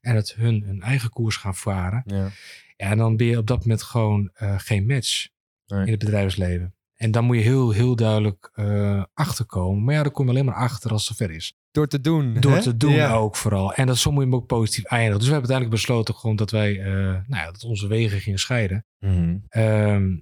En 0.00 0.14
dat 0.14 0.34
hun 0.34 0.62
hun 0.62 0.82
eigen 0.82 1.10
koers 1.10 1.36
gaan 1.36 1.54
varen. 1.54 2.02
Ja. 2.06 2.30
Ja, 2.76 2.90
en 2.90 2.98
dan 2.98 3.16
ben 3.16 3.26
je 3.26 3.38
op 3.38 3.46
dat 3.46 3.58
moment 3.58 3.82
gewoon 3.82 4.30
eh, 4.34 4.54
geen 4.58 4.86
match 4.86 5.28
Nee. 5.66 5.84
in 5.84 5.90
het 5.90 5.98
bedrijfsleven. 5.98 6.74
En 6.94 7.10
dan 7.10 7.24
moet 7.24 7.36
je 7.36 7.42
heel, 7.42 7.70
heel 7.70 7.96
duidelijk 7.96 8.50
eh, 8.54 9.04
achterkomen. 9.14 9.84
Maar 9.84 9.94
ja, 9.94 10.02
dan 10.02 10.12
kom 10.12 10.24
je 10.24 10.30
alleen 10.30 10.44
maar 10.44 10.54
achter 10.54 10.90
als 10.90 11.08
het 11.08 11.16
zover 11.16 11.34
is. 11.34 11.54
Door 11.70 11.86
te 11.86 12.00
doen. 12.00 12.40
Door 12.40 12.52
hè? 12.52 12.62
te 12.62 12.76
doen 12.76 12.92
Ja. 12.92 13.14
ook 13.14 13.36
vooral. 13.36 13.74
En 13.74 13.86
dat 13.86 13.96
zo 13.96 14.10
moet 14.10 14.22
je 14.24 14.28
hem 14.30 14.38
ook 14.38 14.46
positief 14.46 14.84
eindigen. 14.84 15.18
Dus 15.18 15.28
we 15.28 15.32
hebben 15.32 15.50
uiteindelijk 15.50 15.88
besloten 15.88 16.14
gewoon 16.14 16.36
dat 16.36 16.50
wij, 16.50 16.80
eh, 16.80 16.92
nou 17.02 17.24
ja, 17.42 17.44
dat 17.44 17.64
onze 17.64 17.86
wegen 17.86 18.20
gingen 18.20 18.38
scheiden. 18.38 18.86
Mhm. 18.98 19.36
Ehm, 19.48 20.18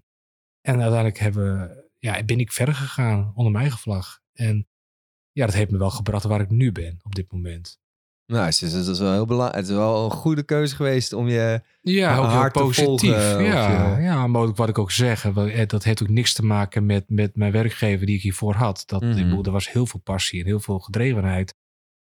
en 0.60 0.80
uiteindelijk 0.80 1.18
hebben, 1.18 1.76
ja, 1.98 2.22
ben 2.24 2.40
ik 2.40 2.52
verder 2.52 2.74
gegaan 2.74 3.32
onder 3.34 3.52
mijn 3.52 3.64
eigen 3.64 3.78
vlag. 3.80 4.20
En 4.32 4.68
ja, 5.32 5.46
dat 5.46 5.54
heeft 5.54 5.70
me 5.70 5.78
wel 5.78 5.90
gebracht 5.90 6.24
waar 6.24 6.40
ik 6.40 6.50
nu 6.50 6.72
ben 6.72 6.98
op 7.02 7.14
dit 7.14 7.32
moment. 7.32 7.80
Nou, 8.32 8.44
het 8.44 8.62
is, 8.62 8.72
het 8.72 8.86
is 8.86 8.98
wel 8.98 9.12
heel 9.12 9.26
belangrijk. 9.26 9.56
Het 9.60 9.68
is 9.68 9.76
wel 9.76 10.04
een 10.04 10.10
goede 10.10 10.42
keuze 10.42 10.76
geweest 10.76 11.12
om 11.12 11.28
je... 11.28 11.60
Ja, 11.80 12.16
ook 12.16 12.24
heel 12.24 12.34
hard 12.34 12.54
te 12.54 12.60
positief. 12.60 12.86
volgen, 13.14 13.44
ja, 13.44 13.96
je- 13.96 14.02
ja, 14.02 14.26
maar 14.26 14.42
ook 14.42 14.56
wat 14.56 14.68
ik 14.68 14.78
ook 14.78 14.90
zeg, 14.90 15.24
eh, 15.24 15.66
dat 15.66 15.84
heeft 15.84 16.02
ook 16.02 16.08
niks 16.08 16.32
te 16.32 16.44
maken 16.44 16.86
met, 16.86 17.04
met 17.08 17.36
mijn 17.36 17.52
werkgever 17.52 18.06
die 18.06 18.16
ik 18.16 18.22
hiervoor 18.22 18.54
had. 18.54 18.82
Dat, 18.86 19.00
bedoel, 19.00 19.44
er 19.44 19.50
was 19.50 19.72
heel 19.72 19.86
veel 19.86 20.00
passie 20.00 20.40
en 20.40 20.46
heel 20.46 20.60
veel 20.60 20.78
gedrevenheid. 20.78 21.54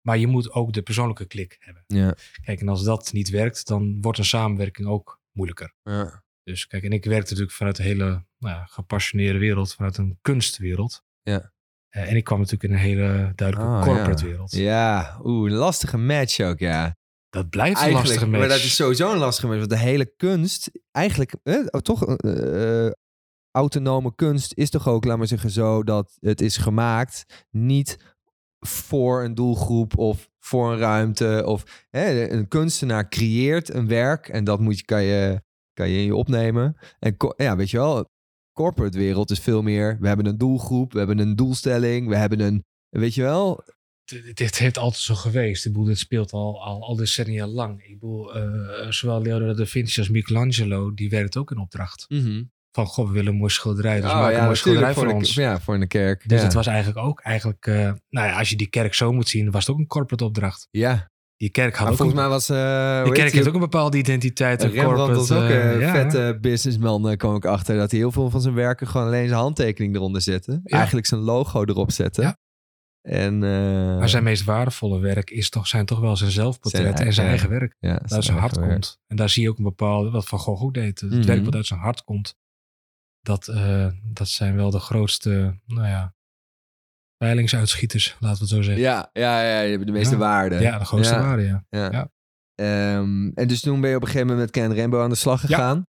Maar 0.01 0.17
je 0.17 0.27
moet 0.27 0.51
ook 0.51 0.73
de 0.73 0.81
persoonlijke 0.81 1.25
klik 1.25 1.55
hebben. 1.59 1.83
Ja. 1.87 2.15
Kijk, 2.43 2.59
en 2.61 2.67
als 2.69 2.83
dat 2.83 3.13
niet 3.13 3.29
werkt, 3.29 3.67
dan 3.67 3.97
wordt 4.01 4.17
een 4.17 4.25
samenwerking 4.25 4.87
ook 4.87 5.19
moeilijker. 5.31 5.73
Ja. 5.83 6.23
Dus 6.43 6.67
kijk, 6.67 6.83
en 6.83 6.91
ik 6.91 7.05
werkte 7.05 7.29
natuurlijk 7.29 7.57
vanuit 7.57 7.77
een 7.77 7.85
hele 7.85 8.25
nou 8.37 8.61
gepassioneerde 8.67 9.39
wereld, 9.39 9.73
vanuit 9.73 9.97
een 9.97 10.17
kunstwereld. 10.21 11.03
Ja. 11.21 11.51
Eh, 11.93 12.09
en 12.09 12.15
ik 12.15 12.23
kwam 12.23 12.37
natuurlijk 12.39 12.63
in 12.63 12.71
een 12.71 12.83
hele 12.83 13.31
duidelijke 13.35 13.73
Ah, 13.73 13.83
corporate 13.83 14.23
ja. 14.23 14.29
wereld. 14.29 14.51
Ja, 14.51 15.19
oeh, 15.23 15.51
een 15.51 15.57
lastige 15.57 15.97
match 15.97 16.39
ook, 16.39 16.59
ja. 16.59 16.95
Dat 17.29 17.49
blijft 17.49 17.75
een 17.75 17.81
Eigenlijk, 17.81 18.05
lastige 18.07 18.25
match. 18.31 18.39
maar 18.39 18.57
dat 18.57 18.65
is 18.65 18.75
sowieso 18.75 19.11
een 19.11 19.17
lastige 19.17 19.47
match. 19.47 19.59
Want 19.59 19.71
de 19.71 19.77
hele 19.77 20.13
kunst, 20.17 20.71
eigenlijk, 20.91 21.35
eh, 21.43 21.59
oh, 21.69 21.81
toch, 21.81 22.05
eh, 22.15 22.85
eh, 22.85 22.91
autonome 23.51 24.15
kunst 24.15 24.53
is 24.53 24.69
toch 24.69 24.87
ook, 24.87 25.05
laat 25.05 25.17
maar 25.17 25.27
zeggen, 25.27 25.49
zo 25.49 25.83
dat 25.83 26.17
het 26.19 26.41
is 26.41 26.57
gemaakt 26.57 27.45
niet 27.49 27.97
voor 28.59 29.23
een 29.23 29.35
doelgroep 29.35 29.97
of 29.97 30.29
voor 30.39 30.71
een 30.71 30.77
ruimte. 30.77 31.43
Of 31.45 31.85
een 31.91 32.47
kunstenaar 32.47 33.09
creëert 33.09 33.73
een 33.73 33.87
werk 33.87 34.27
en 34.27 34.43
dat 34.43 34.59
moet 34.59 34.77
je, 34.77 34.85
kan, 34.85 35.03
je, 35.03 35.41
kan 35.73 35.89
je 35.89 35.97
in 35.97 36.05
je 36.05 36.15
opnemen. 36.15 36.77
En 36.99 37.15
ja, 37.35 37.55
weet 37.55 37.69
je 37.69 37.77
wel, 37.77 38.09
corporate 38.53 38.97
wereld 38.97 39.31
is 39.31 39.39
veel 39.39 39.61
meer, 39.61 39.97
we 39.99 40.07
hebben 40.07 40.25
een 40.25 40.37
doelgroep, 40.37 40.91
we 40.91 40.97
hebben 40.97 41.19
een 41.19 41.35
doelstelling, 41.35 42.07
we 42.07 42.15
hebben 42.15 42.39
een, 42.39 42.63
weet 42.89 43.15
je 43.15 43.21
wel, 43.21 43.63
dit, 44.05 44.37
dit 44.37 44.57
heeft 44.57 44.77
altijd 44.77 45.01
zo 45.01 45.15
geweest. 45.15 45.65
Ik 45.65 45.71
bedoel, 45.71 45.87
dit 45.87 45.97
speelt 45.97 46.31
al, 46.31 46.63
al, 46.63 46.83
al 46.83 46.95
decennia 46.95 47.47
lang. 47.47 47.83
Ik 47.83 47.99
bedoel, 47.99 48.35
eh, 48.35 48.89
zowel 48.89 49.21
Leonardo 49.21 49.53
da 49.53 49.65
Vinci 49.65 49.99
als 49.99 50.09
Michelangelo, 50.09 50.93
die 50.93 51.09
werkt 51.09 51.37
ook 51.37 51.51
in 51.51 51.57
opdracht. 51.57 52.05
Van, 52.71 52.85
goh, 52.85 53.07
we 53.07 53.13
willen 53.13 53.31
een 53.31 53.37
mooi 53.37 53.51
schilderij, 53.51 54.01
dus 54.01 54.09
Oh, 54.09 54.19
maak 54.19 54.31
ja, 54.31 54.37
een 54.37 54.43
mooi 54.43 54.55
schilderij 54.55 54.93
voor, 54.93 55.07
de- 55.07 55.13
ons. 55.13 55.33
Ja, 55.33 55.59
voor 55.59 55.75
een 55.75 55.87
kerk. 55.87 56.29
Dus 56.29 56.37
ja. 56.39 56.43
het 56.43 56.53
was 56.53 56.67
eigenlijk 56.67 56.97
ook, 56.97 57.19
eigenlijk, 57.21 57.65
eh, 57.67 57.75
nou 58.09 58.27
ja, 58.27 58.37
als 58.37 58.49
je 58.49 58.55
die 58.55 58.67
kerk 58.69 58.93
zo 58.93 59.11
moet 59.11 59.27
zien, 59.27 59.51
was 59.51 59.65
het 59.65 59.75
ook 59.75 59.81
een 59.81 59.87
corporate 59.87 60.23
opdracht. 60.25 60.67
Ja, 60.71 61.11
Die 61.43 61.51
kerk 61.51 61.71
had 61.75 61.81
maar 61.81 61.91
ook 61.91 61.97
volgens 61.97 62.17
een, 62.19 62.23
mij 62.23 62.33
was... 62.33 62.49
eh 62.49 62.95
die 63.03 63.05
heet 63.11 63.13
kerk 63.21 63.33
heeft 63.33 63.47
ook 63.47 63.53
een 63.53 63.59
bepaalde 63.59 63.97
identiteit. 63.97 64.63
Een 64.63 64.73
corporate, 64.73 65.13
was 65.13 65.31
ook 65.31 65.49
eh, 65.49 65.71
een 65.71 65.79
ja, 65.79 65.91
vette 65.91 66.37
businessman, 66.41 67.09
eh, 67.09 67.17
kwam 67.17 67.35
ik 67.35 67.45
achter. 67.45 67.77
Dat 67.77 67.91
hij 67.91 67.99
heel 67.99 68.11
veel 68.11 68.29
van 68.29 68.41
zijn 68.41 68.53
werken 68.53 68.87
gewoon 68.87 69.07
alleen 69.07 69.27
zijn 69.27 69.39
handtekening 69.39 69.95
eronder 69.95 70.21
zette. 70.21 70.51
Ja. 70.63 70.77
Eigenlijk 70.77 71.05
zijn 71.05 71.21
logo 71.21 71.63
erop 71.63 71.91
zette. 71.91 72.21
Ja. 72.21 72.37
En, 73.01 73.33
eh, 73.43 73.97
Maar 73.99 74.09
zijn 74.09 74.23
meest 74.23 74.43
waardevolle 74.43 74.99
werk 74.99 75.29
is 75.29 75.49
toch, 75.49 75.67
zijn 75.67 75.85
toch 75.85 75.99
wel 75.99 76.17
zijn 76.17 76.31
zelfportret 76.31 76.99
en 76.99 77.13
zijn 77.13 77.27
eigen- 77.27 77.49
werk. 77.49 77.75
ja, 77.79 77.97
Dat 77.97 78.13
uit 78.13 78.23
zijn 78.23 78.37
hart 78.37 78.55
werk. 78.55 78.69
komt. 78.71 78.99
En 79.07 79.15
daar 79.15 79.29
zie 79.29 79.43
je 79.43 79.49
ook 79.49 79.57
een 79.57 79.63
bepaalde, 79.63 80.09
wat 80.09 80.25
Van 80.25 80.39
Gogh 80.39 80.63
ook 80.63 80.73
deed. 80.73 80.99
Het 80.99 81.09
Mhm. 81.11 81.25
werk 81.25 81.45
wat 81.45 81.55
uit 81.55 81.65
zijn 81.67 81.79
hart 81.79 82.03
komt. 82.03 82.35
Dat, 83.21 83.47
eh, 83.47 83.87
dat 84.03 84.27
zijn 84.27 84.55
wel 84.55 84.69
de 84.71 84.79
grootste, 84.79 85.59
nou 85.65 85.87
ja, 85.87 86.15
veilingsuitschieters, 87.23 88.15
laten 88.19 88.37
we 88.37 88.43
het 88.43 88.53
zo 88.53 88.61
zeggen. 88.61 88.83
Ja, 88.83 89.09
ja, 89.13 89.41
ja, 89.41 89.59
je 89.59 89.71
hebt 89.71 89.85
de 89.85 89.91
meeste 89.91 90.13
Ja. 90.13 90.19
waarde. 90.19 90.59
Ja, 90.59 90.79
de 90.79 90.85
grootste 90.85 91.13
Ja. 91.13 91.21
waarde, 91.21 91.43
ja. 91.43 91.65
Ja. 91.69 92.11
Ehm, 92.55 93.31
en 93.33 93.47
dus 93.47 93.61
toen 93.61 93.81
ben 93.81 93.89
je 93.89 93.95
op 93.95 94.01
een 94.01 94.07
gegeven 94.07 94.27
moment 94.27 94.45
met 94.45 94.63
Ken 94.63 94.75
Rainbow 94.75 95.01
aan 95.01 95.09
de 95.09 95.15
slag 95.15 95.39
gegaan. 95.41 95.83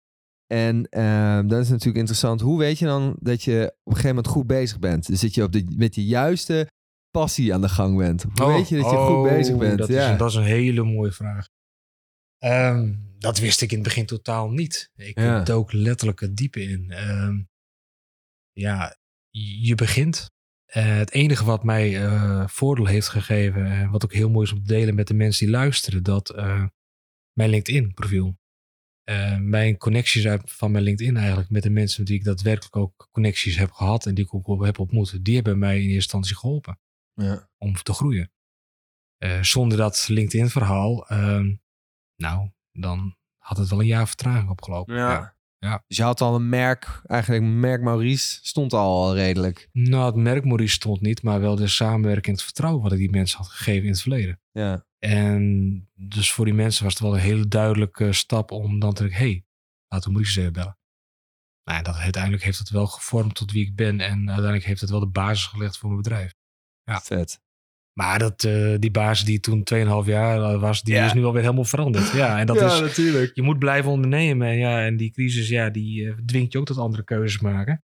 En 0.48 0.88
ehm 0.90 1.48
dat 1.48 1.62
is 1.62 1.70
natuurlijk 1.70 1.98
interessant. 1.98 2.42
Hoe 2.42 2.60
weet 2.60 2.80
je 2.80 2.86
dan 2.86 3.16
dat 3.20 3.44
je 3.44 3.64
op 3.66 3.92
een 3.92 3.96
gegeven 3.96 4.16
moment 4.16 4.28
goed 4.28 4.48
bezig 4.48 4.80
bent? 4.80 5.08
Dus 5.08 5.22
dat 5.22 5.34
je 5.36 5.44
op 5.44 5.52
de, 5.52 5.74
met 5.76 5.94
de 5.94 6.06
juiste 6.06 6.72
passie 7.12 7.54
aan 7.54 7.62
de 7.62 7.70
gang 7.70 7.98
bent. 7.98 8.24
Hoe 8.34 8.48
weet 8.48 8.70
je 8.70 8.76
dat 8.76 8.90
je 8.92 8.98
goed 8.98 9.16
oh, 9.16 9.24
bezig 9.24 9.58
bent? 9.58 9.78
Dat, 9.78 9.88
ja. 9.88 10.12
is, 10.12 10.18
dat 10.18 10.30
is 10.30 10.36
een 10.36 10.44
hele 10.44 10.84
mooie 10.84 11.12
vraag. 11.12 11.48
Ehm, 12.38 12.94
dat 13.18 13.40
wist 13.40 13.62
ik 13.62 13.70
in 13.72 13.78
het 13.78 13.88
begin 13.88 14.06
totaal 14.06 14.50
niet. 14.50 14.92
Ik 14.96 15.46
dook 15.46 15.72
letterlijk 15.72 16.20
het 16.20 16.36
diepe 16.36 16.62
in. 16.62 16.94
Ja, 18.52 18.98
je 19.62 19.76
begint. 19.76 20.32
Eh, 20.74 20.96
het 20.98 21.12
enige 21.12 21.46
wat 21.46 21.64
mij 21.64 22.04
eh, 22.06 22.48
voordeel 22.48 22.86
heeft 22.86 23.08
gegeven, 23.08 23.66
en 23.66 23.90
wat 23.90 24.04
ook 24.04 24.14
heel 24.14 24.30
mooi 24.30 24.46
is 24.46 24.52
om 24.54 24.60
te 24.64 24.74
delen 24.74 24.96
met 24.96 25.08
de 25.08 25.14
mensen 25.14 25.46
die 25.46 25.56
luisteren, 25.56 26.04
dat 26.04 26.30
eh, 26.30 26.66
mijn 27.34 27.50
LinkedIn-profiel. 27.50 28.38
Eh, 29.04 29.38
mijn 29.38 29.78
connecties 29.78 30.28
uit, 30.28 30.52
van 30.52 30.72
mijn 30.72 30.84
LinkedIn 30.84 31.18
eigenlijk 31.18 31.50
met 31.50 31.64
de 31.64 31.70
mensen 31.70 32.00
met 32.02 32.10
wie 32.10 32.18
ik 32.20 32.24
daadwerkelijk 32.26 32.76
ook 32.76 33.08
connecties 33.12 33.56
heb 33.58 33.72
gehad 33.72 34.06
en 34.06 34.14
die 34.16 34.26
ik 34.26 34.34
ook 34.34 34.66
heb 34.66 34.80
ontmoet, 34.80 35.26
die 35.26 35.36
hebben 35.36 35.60
mij 35.60 35.76
in 35.76 35.82
eerste 35.82 35.94
instantie 35.96 36.36
geholpen 36.36 36.80
Ja. 37.14 37.50
om 37.58 37.74
te 37.74 37.94
groeien. 37.94 38.32
Eh, 39.18 39.42
zonder 39.44 39.78
dat 39.78 40.08
LinkedIn-verhaal, 40.08 41.08
ehm, 41.08 41.56
nou, 42.16 42.50
dan 42.72 43.18
had 43.38 43.58
het 43.58 43.70
wel 43.70 43.80
een 43.80 43.86
jaar 43.86 44.08
vertraging 44.08 44.50
opgelopen. 44.50 44.96
Ja. 44.96 45.12
Ja. 45.12 45.36
Dus 45.88 45.98
je 45.98 46.04
had 46.04 46.22
al 46.22 46.36
een 46.36 46.50
merk, 46.50 47.02
eigenlijk 47.06 47.44
merk 47.44 47.82
Maurice, 47.82 48.40
stond 48.42 48.74
al 48.74 49.16
redelijk. 49.16 49.70
Nou, 49.72 50.06
het 50.06 50.16
merk 50.16 50.46
Maurice 50.46 50.74
stond 50.74 51.02
niet, 51.02 51.24
maar 51.24 51.40
wel 51.40 51.56
de 51.56 51.68
samenwerking 51.68 52.26
en 52.26 52.34
het 52.34 52.44
vertrouwen 52.44 52.84
wat 52.84 52.92
ik 52.92 52.98
die 52.98 53.10
mensen 53.10 53.38
had 53.38 53.48
gegeven 53.48 53.84
in 53.84 53.92
het 53.92 54.02
verleden. 54.02 54.42
Ja. 54.52 54.86
En 55.00 55.90
dus 55.94 56.32
voor 56.32 56.46
die 56.46 56.54
mensen 56.54 56.84
was 56.84 56.94
het 56.94 57.02
wel 57.02 57.14
een 57.14 57.20
hele 57.20 57.48
duidelijke 57.48 58.14
stap 58.14 58.52
om 58.52 58.80
dan 58.80 58.94
te 58.94 59.02
denken, 59.02 59.20
hey, 59.20 59.46
laten 59.88 60.08
we 60.08 60.14
Maurice 60.14 60.40
even 60.40 60.54
bellen. 60.54 60.78
Nou, 61.64 61.78
en 61.78 61.84
dat, 61.84 61.96
uiteindelijk 61.96 62.44
heeft 62.44 62.58
het 62.58 62.70
wel 62.70 62.88
gevormd 62.88 63.36
tot 63.36 63.52
wie 63.52 63.66
ik 63.66 63.76
ben. 63.76 64.00
En 64.00 64.18
uiteindelijk 64.18 64.66
heeft 64.66 64.82
het 64.82 64.90
wel 64.90 65.00
de 65.00 65.08
basis 65.08 65.46
gelegd 65.46 65.78
voor 65.78 65.90
mijn 65.90 66.02
bedrijf. 66.02 66.34
Ja. 66.84 67.02
Vet. 67.02 67.42
Maar 67.94 68.20
dat, 68.20 68.44
eh, 68.44 68.76
die 68.80 68.92
basis 68.92 69.26
die 69.26 69.40
toen 69.40 69.64
2,5 69.64 70.06
jaar 70.06 70.60
was, 70.60 70.82
die 70.82 70.94
Ja. 70.94 71.06
is 71.06 71.14
nu 71.14 71.24
alweer 71.24 71.42
helemaal 71.42 71.64
veranderd. 71.64 72.12
Ja, 72.12 72.40
en 72.40 72.46
dat 72.46 72.60
ja, 72.60 72.74
is, 72.74 72.80
natuurlijk. 72.80 73.36
je 73.36 73.42
moet 73.42 73.60
blijven 73.60 73.92
ondernemen. 73.92 74.48
En, 74.48 74.58
ja, 74.58 74.86
en 74.86 74.98
die 74.98 75.12
crisis, 75.12 75.48
ja, 75.48 75.70
die 75.70 76.08
eh, 76.10 76.18
dwingt 76.26 76.52
je 76.52 76.60
ook 76.60 76.66
tot 76.66 76.78
andere 76.78 77.04
keuzes 77.04 77.42
maken. 77.42 77.84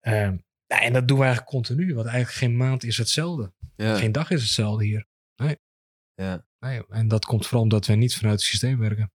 Ehm, 0.00 0.36
ja, 0.66 0.80
en 0.80 0.92
dat 0.92 1.08
doen 1.08 1.18
we 1.18 1.24
eigenlijk 1.24 1.52
continu. 1.52 1.94
Want 1.94 2.06
eigenlijk 2.06 2.36
geen 2.36 2.56
maand 2.56 2.84
is 2.84 2.96
hetzelfde. 2.96 3.52
Ja. 3.76 3.96
Geen 3.96 4.12
dag 4.12 4.30
is 4.30 4.42
hetzelfde 4.42 4.84
hier. 4.84 5.06
Nee. 5.36 5.56
Ja. 6.14 6.46
nee. 6.60 6.86
En 6.88 7.08
dat 7.08 7.24
komt 7.24 7.44
vooral 7.46 7.62
omdat 7.62 7.86
wij 7.86 7.96
niet 7.96 8.16
vanuit 8.16 8.34
het 8.34 8.44
systeem 8.48 8.78
werken. 8.78 9.12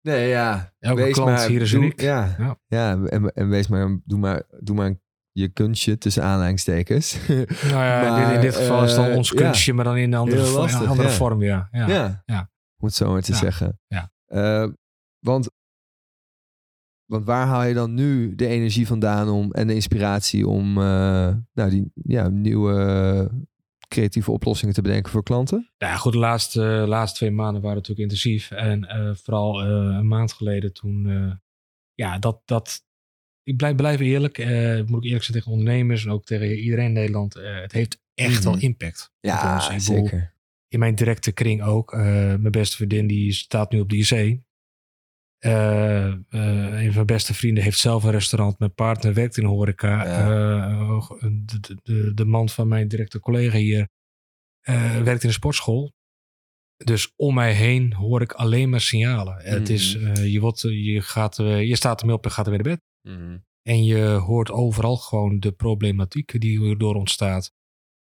Nee, 0.00 0.28
ja. 0.28 0.74
Elke 0.78 1.10
klant 1.10 1.42
hier 1.46 1.60
is 1.60 1.70
doe- 1.70 1.80
uniek. 1.80 2.00
Ja, 2.00 2.34
ja. 2.38 2.58
Ja. 2.66 3.04
en, 3.06 3.32
en 3.34 3.48
wees 3.48 3.68
maar, 3.68 4.00
doe 4.04 4.18
maar, 4.18 4.42
doe 4.60 4.76
maar 4.76 4.94
je 5.36 5.48
kunstje 5.48 5.98
tussen 5.98 6.22
aanleidingstekens. 6.22 7.18
Nou 7.26 7.44
ja, 7.72 7.98
in 8.00 8.14
dit- 8.14 8.24
in 8.26 8.32
Maar, 8.32 8.40
dit 8.40 8.56
geval 8.56 8.82
is 8.84 8.90
het 8.90 9.00
dan 9.00 9.10
eh, 9.10 9.16
ons 9.16 9.28
ja. 9.28 9.36
kunstje, 9.36 9.72
maar 9.72 9.84
dan 9.84 9.96
in 9.96 10.12
een 10.12 10.18
andere, 10.18 10.40
Heel 10.42 10.50
vo- 10.50 10.58
lastig, 10.58 10.88
andere 10.88 11.08
ja. 11.08 11.14
vorm. 11.14 11.42
Ja. 11.42 11.68
Ja. 11.72 12.22
ja. 12.26 12.50
Om 12.78 12.86
het 12.86 12.94
zo 12.94 13.12
maar 13.12 13.22
te 13.22 13.34
zeggen. 13.34 13.80
Ja. 13.86 14.10
Eh, 14.24 14.68
want, 15.18 15.50
want 17.04 17.24
waar 17.24 17.46
haal 17.46 17.62
je 17.64 17.74
dan 17.74 17.94
nu 17.94 18.34
de 18.34 18.46
energie 18.46 18.86
vandaan 18.86 19.28
om 19.28 19.52
en 19.52 19.66
de 19.66 19.74
inspiratie 19.74 20.46
om 20.48 20.78
eh, 20.78 21.34
nou, 21.52 21.70
die 21.70 21.90
ja, 21.94 22.28
nieuwe 22.28 23.30
creatieve 23.88 24.30
oplossingen 24.30 24.74
te 24.74 24.82
bedenken 24.82 25.12
voor 25.12 25.22
klanten? 25.22 25.70
Ja, 25.76 25.96
goed, 25.96 26.12
de 26.12 26.18
laatste, 26.18 26.60
laatste 26.88 27.16
twee 27.18 27.30
maanden 27.30 27.62
waren 27.62 27.76
natuurlijk 27.76 28.10
intensief. 28.10 28.50
En 28.50 28.86
vooral 29.22 29.62
een 29.64 30.08
maand 30.08 30.32
geleden 30.32 30.72
toen, 30.72 31.06
ja, 31.94 32.18
dat, 32.18 32.40
dat, 32.44 32.82
ik 33.44 33.56
blijf, 33.56 33.74
blijf 33.76 34.00
eerlijk, 34.00 34.38
eh, 34.38 34.48
moet 34.86 34.98
ik 34.98 35.04
eerlijk 35.04 35.24
zijn 35.24 35.36
tegen 35.38 35.50
ondernemers 35.52 36.04
en 36.04 36.10
ook 36.10 36.24
tegen 36.24 36.56
iedereen 36.58 36.84
in 36.86 36.92
Nederland. 36.92 37.36
eh, 37.36 37.60
het 37.60 37.72
heeft 37.72 37.98
echt 38.14 38.34
Mhm. 38.34 38.44
wel 38.44 38.58
impact. 38.58 39.12
Ja, 39.20 39.54
ons. 39.54 39.68
Ik 39.68 39.76
bedoel, 39.94 40.08
zeker. 40.08 40.32
in 40.68 40.78
mijn 40.78 40.94
directe 40.94 41.32
kring 41.32 41.62
ook. 41.62 41.92
Eh, 41.92 42.00
mijn 42.26 42.50
beste 42.50 42.76
vriendin 42.76 43.06
die 43.06 43.32
staat 43.32 43.70
nu 43.72 43.80
op 43.80 43.90
de 43.90 43.96
IC. 43.96 44.40
Een 45.38 46.24
van 46.86 46.94
mijn 46.94 47.06
beste 47.06 47.34
vrienden 47.34 47.64
heeft 47.64 47.78
zelf 47.78 48.04
een 48.04 48.10
restaurant. 48.10 48.58
Mijn 48.58 48.74
partner 48.74 49.14
werkt 49.14 49.36
in 49.36 49.42
de 49.42 49.48
horeca. 49.48 50.04
Ja. 50.04 50.68
Eh, 50.68 51.08
de, 51.20 51.76
de, 51.82 52.14
de, 52.14 52.24
man 52.24 52.48
van 52.48 52.68
mijn 52.68 52.88
directe 52.88 53.20
collega 53.20 53.56
hier 53.58 53.88
werkt 55.04 55.22
in 55.22 55.28
een 55.28 55.34
sportschool. 55.34 55.92
Dus 56.76 57.12
om 57.16 57.34
mij 57.34 57.52
heen 57.52 57.92
hoor 57.92 58.22
ik 58.22 58.32
alleen 58.32 58.70
maar 58.70 58.80
signalen. 58.80 59.36
Het 59.42 59.68
is, 59.68 59.96
Mhm. 59.98 60.22
je, 60.24 60.40
wordt, 60.40 60.60
je, 60.60 61.00
gaat, 61.02 61.36
je 61.36 61.76
staat 61.76 62.00
ermee 62.00 62.14
op 62.16 62.24
en 62.24 62.30
gaat 62.30 62.46
er 62.46 62.52
weer 62.52 62.62
naar 62.64 62.72
bed. 62.74 62.82
Mhm. 63.08 63.38
En 63.62 63.84
je 63.84 64.04
hoort 64.04 64.50
overal 64.50 64.96
gewoon 64.96 65.40
de 65.40 65.52
problematiek 65.52 66.40
die 66.40 66.68
erdoor 66.68 66.94
ontstaat. 66.94 67.52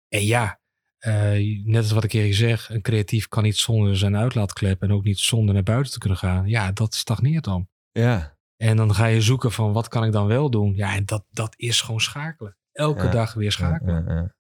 En 0.09 0.25
ja, 0.25 0.61
eh, 0.99 1.65
net 1.65 1.83
als 1.83 1.91
wat 1.93 2.05
ik 2.05 2.13
hier 2.13 2.35
zeg, 2.35 2.71
een 2.71 2.83
creatief 2.83 3.29
kan 3.29 3.43
niet 3.43 3.57
zonder 3.57 3.97
zijn 3.97 4.17
uitlaatklep 4.17 4.83
en 4.83 4.93
ook 4.93 5.05
niet 5.05 5.19
zonder 5.19 5.55
naar 5.55 5.63
buiten 5.63 5.93
te 5.93 5.99
kunnen 5.99 6.19
gaan. 6.19 6.49
Ja, 6.49 6.73
dat 6.73 6.95
stagneert 6.95 7.45
dan. 7.45 7.69
Ja, 7.93 8.33
En 8.57 8.77
dan 8.77 8.95
ga 8.95 9.07
je 9.07 9.21
zoeken 9.21 9.53
van 9.53 9.73
wat 9.73 9.89
kan 9.89 10.05
ik 10.05 10.13
dan 10.13 10.27
wel 10.27 10.51
doen? 10.51 10.75
Ja, 10.75 10.95
en 10.95 11.05
dat, 11.05 11.25
dat 11.31 11.55
is 11.57 11.81
gewoon 11.81 12.01
schakelen. 12.01 12.57
Elke 12.73 13.05
Ja. 13.05 13.11
dag 13.11 13.35
weer 13.35 13.53
schakelen. 13.53 14.05
Ja. 14.09 14.35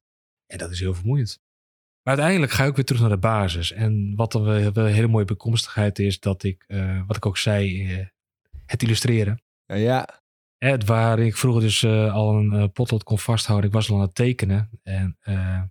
En 0.46 0.58
dat 0.58 0.70
is 0.70 0.80
heel 0.80 0.94
vermoeiend. 0.94 1.40
Maar 2.02 2.14
uiteindelijk 2.14 2.52
ga 2.52 2.62
ik 2.62 2.68
ook 2.68 2.76
weer 2.76 2.84
terug 2.84 3.00
naar 3.00 3.10
de 3.10 3.18
basis. 3.18 3.72
En 3.72 4.12
wat 4.16 4.32
dan 4.32 4.42
wel 4.42 4.76
een 4.86 4.92
hele 4.92 5.06
mooie 5.06 5.24
bekomstigheid 5.24 5.98
is, 5.98 6.20
dat 6.20 6.42
ik, 6.42 6.64
eh, 6.66 7.06
wat 7.06 7.16
ik 7.16 7.26
ook 7.26 7.38
zei, 7.38 7.92
eh, 7.98 8.06
het 8.66 8.82
illustreren. 8.82 9.42
Ja, 9.66 9.74
ja. 9.74 10.22
Het 10.70 10.84
waar 10.84 11.18
ik 11.18 11.36
vroeger 11.36 11.62
dus 11.62 11.82
eh, 11.82 12.14
al 12.14 12.36
een 12.36 12.52
eh, 12.52 12.64
potlood 12.72 13.02
kon 13.02 13.18
vasthouden. 13.18 13.68
Ik 13.68 13.74
was 13.74 13.90
al 13.90 13.96
aan 13.96 14.02
het 14.02 14.14
tekenen. 14.14 14.70
En, 14.82 15.16
eh, 15.20 15.62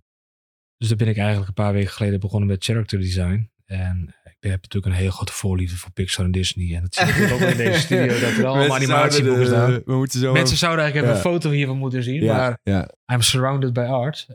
dus 0.76 0.88
daar 0.88 0.96
ben 0.96 1.08
ik 1.08 1.16
eigenlijk 1.16 1.48
een 1.48 1.54
paar 1.54 1.72
weken 1.72 1.90
geleden 1.90 2.20
begonnen 2.20 2.48
met 2.48 2.64
character 2.64 2.98
design. 2.98 3.50
En 3.64 4.14
ik 4.24 4.50
heb 4.50 4.62
natuurlijk 4.62 4.94
een 4.94 5.00
heel 5.00 5.10
grote 5.10 5.32
voorliefde 5.32 5.76
voor 5.76 5.90
Pixar 5.90 6.24
en 6.24 6.30
Disney. 6.30 6.76
En 6.76 6.82
dat 6.82 6.94
zie 6.94 7.24
ik 7.24 7.32
ook 7.32 7.40
in 7.40 7.56
deze 7.56 7.80
studio, 7.80 8.20
dat 8.20 8.30
er 8.30 8.46
allemaal 8.46 8.74
animatieboeken 8.74 9.46
staan. 9.46 9.82
We 9.84 9.96
moeten 9.96 10.20
zo 10.20 10.32
Mensen 10.32 10.56
zouden 10.56 10.84
eigenlijk 10.84 11.12
even 11.12 11.24
een 11.24 11.32
foto 11.32 11.50
hiervan 11.50 11.76
moeten 11.76 12.02
zien. 12.02 12.22
ja, 12.22 12.36
Maar 12.36 12.58
ja, 12.62 12.90
I'm 13.12 13.20
surrounded 13.20 13.72
by 13.72 13.80
art. 13.80 14.26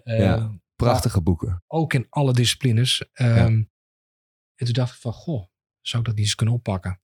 Prachtige 0.75 1.21
boeken. 1.21 1.63
Ook 1.67 1.93
in 1.93 2.05
alle 2.09 2.33
disciplines. 2.33 3.05
Ehm, 3.13 3.63
En 4.55 4.65
toen 4.65 4.73
dacht 4.73 4.93
ik 4.93 5.01
van, 5.01 5.13
goh, 5.13 5.45
zou 5.81 6.01
ik 6.01 6.07
dat 6.07 6.15
niet 6.15 6.25
eens 6.25 6.35
kunnen 6.35 6.55
oppakken? 6.55 6.99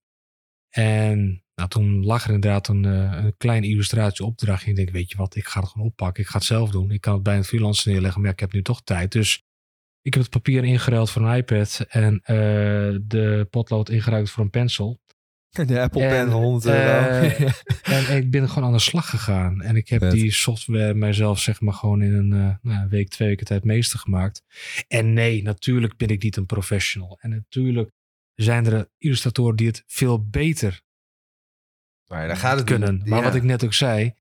En 0.76 1.44
nou, 1.56 1.70
toen 1.70 2.06
lag 2.06 2.24
er 2.28 2.34
inderdaad 2.34 2.68
een, 2.68 2.86
eh, 2.86 3.24
een 3.24 3.38
kleine 3.38 3.68
illustratieopdracht. 3.68 4.64
En 4.64 4.70
ik 4.70 4.76
denk, 4.76 4.90
weet 4.90 5.10
je 5.12 5.18
wat, 5.18 5.36
ik 5.36 5.46
ga 5.48 5.60
het 5.60 5.70
gewoon 5.70 5.88
oppakken. 5.88 6.24
Ik 6.24 6.30
ga 6.30 6.38
het 6.38 6.48
zelf 6.48 6.70
doen. 6.70 6.92
Ik 6.92 7.02
kan 7.02 7.14
het 7.14 7.24
bij 7.24 7.38
een 7.38 7.44
freelancer 7.44 7.92
neerleggen, 7.92 8.20
maar 8.22 8.30
ja, 8.30 8.36
ik 8.36 8.42
heb 8.42 8.54
nu 8.54 8.62
toch 8.62 8.82
tijd. 8.84 9.12
Dus 9.12 9.44
ik 10.02 10.14
heb 10.14 10.24
het 10.24 10.32
papier 10.32 10.64
ingeruild 10.64 11.10
voor 11.12 11.22
een 11.22 11.38
iPad. 11.38 11.86
En 11.90 12.20
eh, 12.24 12.36
de 13.02 13.48
potlood 13.50 13.90
ingeruild 13.90 14.30
voor 14.30 14.44
een 14.44 14.50
pencil. 14.50 15.00
De 15.66 15.82
Apple 15.82 16.02
En, 16.04 16.10
Pen 16.10 16.32
van 16.32 16.42
100 16.42 16.66
euro. 16.66 16.78
eh, 16.78 17.52
En 18.10 18.18
ik 18.18 18.32
ben 18.32 18.50
gewoon 18.50 18.64
aan 18.64 18.74
de 18.76 18.80
slag 18.80 19.10
gegaan. 19.10 19.62
En 19.62 19.76
ik 19.76 19.90
heb 19.90 20.00
Vet. 20.02 20.12
die 20.12 20.32
software 20.32 20.94
mijzelf 20.94 21.40
zeg 21.40 21.62
maar 21.62 21.74
gewoon 21.74 22.02
in 22.02 22.14
een 22.14 22.28
nou, 22.28 22.58
een 22.62 22.90
week, 22.90 23.10
twee 23.10 23.28
weken 23.28 23.46
tijd 23.46 23.64
meester 23.64 24.00
gemaakt. 24.00 24.42
En 24.88 25.14
nee, 25.14 25.44
natuurlijk 25.44 25.98
ben 25.98 26.08
ik 26.08 26.24
niet 26.24 26.38
een 26.38 26.46
professional. 26.46 27.18
En 27.22 27.30
natuurlijk 27.30 27.92
zijn 28.36 28.66
er 28.66 28.90
illustratoren 28.98 29.56
die 29.56 29.68
het 29.68 29.84
veel 29.88 30.28
beter 30.30 30.84
maar 32.08 32.28
daar 32.28 32.38
gaat 32.38 32.58
het 32.58 32.66
kunnen. 32.66 32.94
niet. 32.96 33.06
Maar 33.08 33.18
Ja. 33.20 33.24
wat 33.26 33.36
ik 33.36 33.44
net 33.44 33.64
ook 33.64 33.74
zei, 33.74 34.14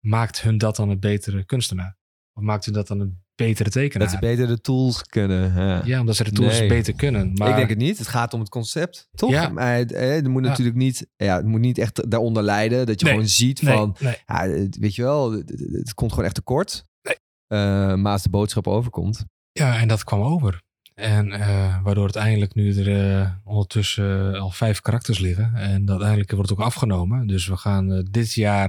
maakt 0.00 0.40
hun 0.42 0.58
dat 0.58 0.76
dan 0.76 0.88
een 0.90 1.00
betere 1.00 1.44
kunstenaar? 1.44 1.96
Of 2.32 2.42
maakt 2.42 2.64
hun 2.64 2.74
dat 2.74 2.86
dan 2.86 3.00
een 3.00 3.24
betere 3.34 3.70
tekenaar? 3.70 4.06
Dat 4.08 4.16
ze 4.16 4.20
beter 4.26 4.46
de 4.46 4.60
tools 4.60 5.02
kunnen. 5.02 5.54
Ja. 5.54 5.82
ja, 5.84 6.00
omdat 6.00 6.16
ze 6.16 6.24
de 6.24 6.32
tools 6.32 6.58
Nee. 6.58 6.68
beter 6.68 6.94
kunnen. 6.94 7.32
Maar 7.34 7.48
Ik 7.50 7.56
denk 7.56 7.68
het 7.68 7.78
niet. 7.78 7.98
Het 7.98 8.06
gaat 8.08 8.34
om 8.34 8.40
het 8.40 8.48
concept, 8.48 9.08
toch? 9.14 9.30
Ja. 9.30 9.48
Maar 9.48 9.74
het, 9.76 9.92
eh, 9.92 10.08
het 10.10 10.28
moet 10.28 10.42
Ja. 10.42 10.48
natuurlijk 10.48 10.76
niet, 10.76 11.06
ja, 11.16 11.36
het 11.36 11.46
moet 11.46 11.60
niet 11.60 11.78
echt 11.78 12.10
daaronder 12.10 12.42
lijden. 12.42 12.86
Dat 12.86 12.98
je 13.00 13.04
Nee. 13.04 13.14
gewoon 13.14 13.28
ziet 13.28 13.62
nee, 13.62 13.74
van, 13.76 13.96
nee. 14.00 14.16
ja, 14.26 14.68
weet 14.80 14.94
je 14.94 15.02
wel, 15.02 15.32
het, 15.32 15.48
het- 15.48 15.60
het 15.72 15.94
komt 15.94 16.10
gewoon 16.10 16.24
echt 16.24 16.34
tekort. 16.34 16.86
Nee. 17.02 17.16
Eh, 17.46 17.94
maar 17.94 18.12
als 18.12 18.22
de 18.22 18.30
boodschap 18.30 18.66
overkomt. 18.66 19.24
Ja, 19.52 19.78
en 19.78 19.88
dat 19.88 20.04
kwam 20.04 20.20
over. 20.22 20.62
En 21.00 21.32
eh, 21.32 21.82
waardoor 21.82 22.02
uiteindelijk 22.04 22.54
nu 22.54 22.76
er 22.84 23.20
eh, 23.20 23.30
ondertussen 23.44 24.34
eh, 24.34 24.40
al 24.40 24.50
vijf 24.50 24.80
karakters 24.80 25.18
liggen. 25.18 25.54
En 25.54 25.80
dat 25.80 25.90
uiteindelijk 25.90 26.30
wordt 26.30 26.48
het 26.50 26.58
ook 26.58 26.64
afgenomen. 26.64 27.26
Dus 27.26 27.46
we 27.46 27.56
gaan 27.56 28.06
dit 28.10 28.32
jaar 28.32 28.68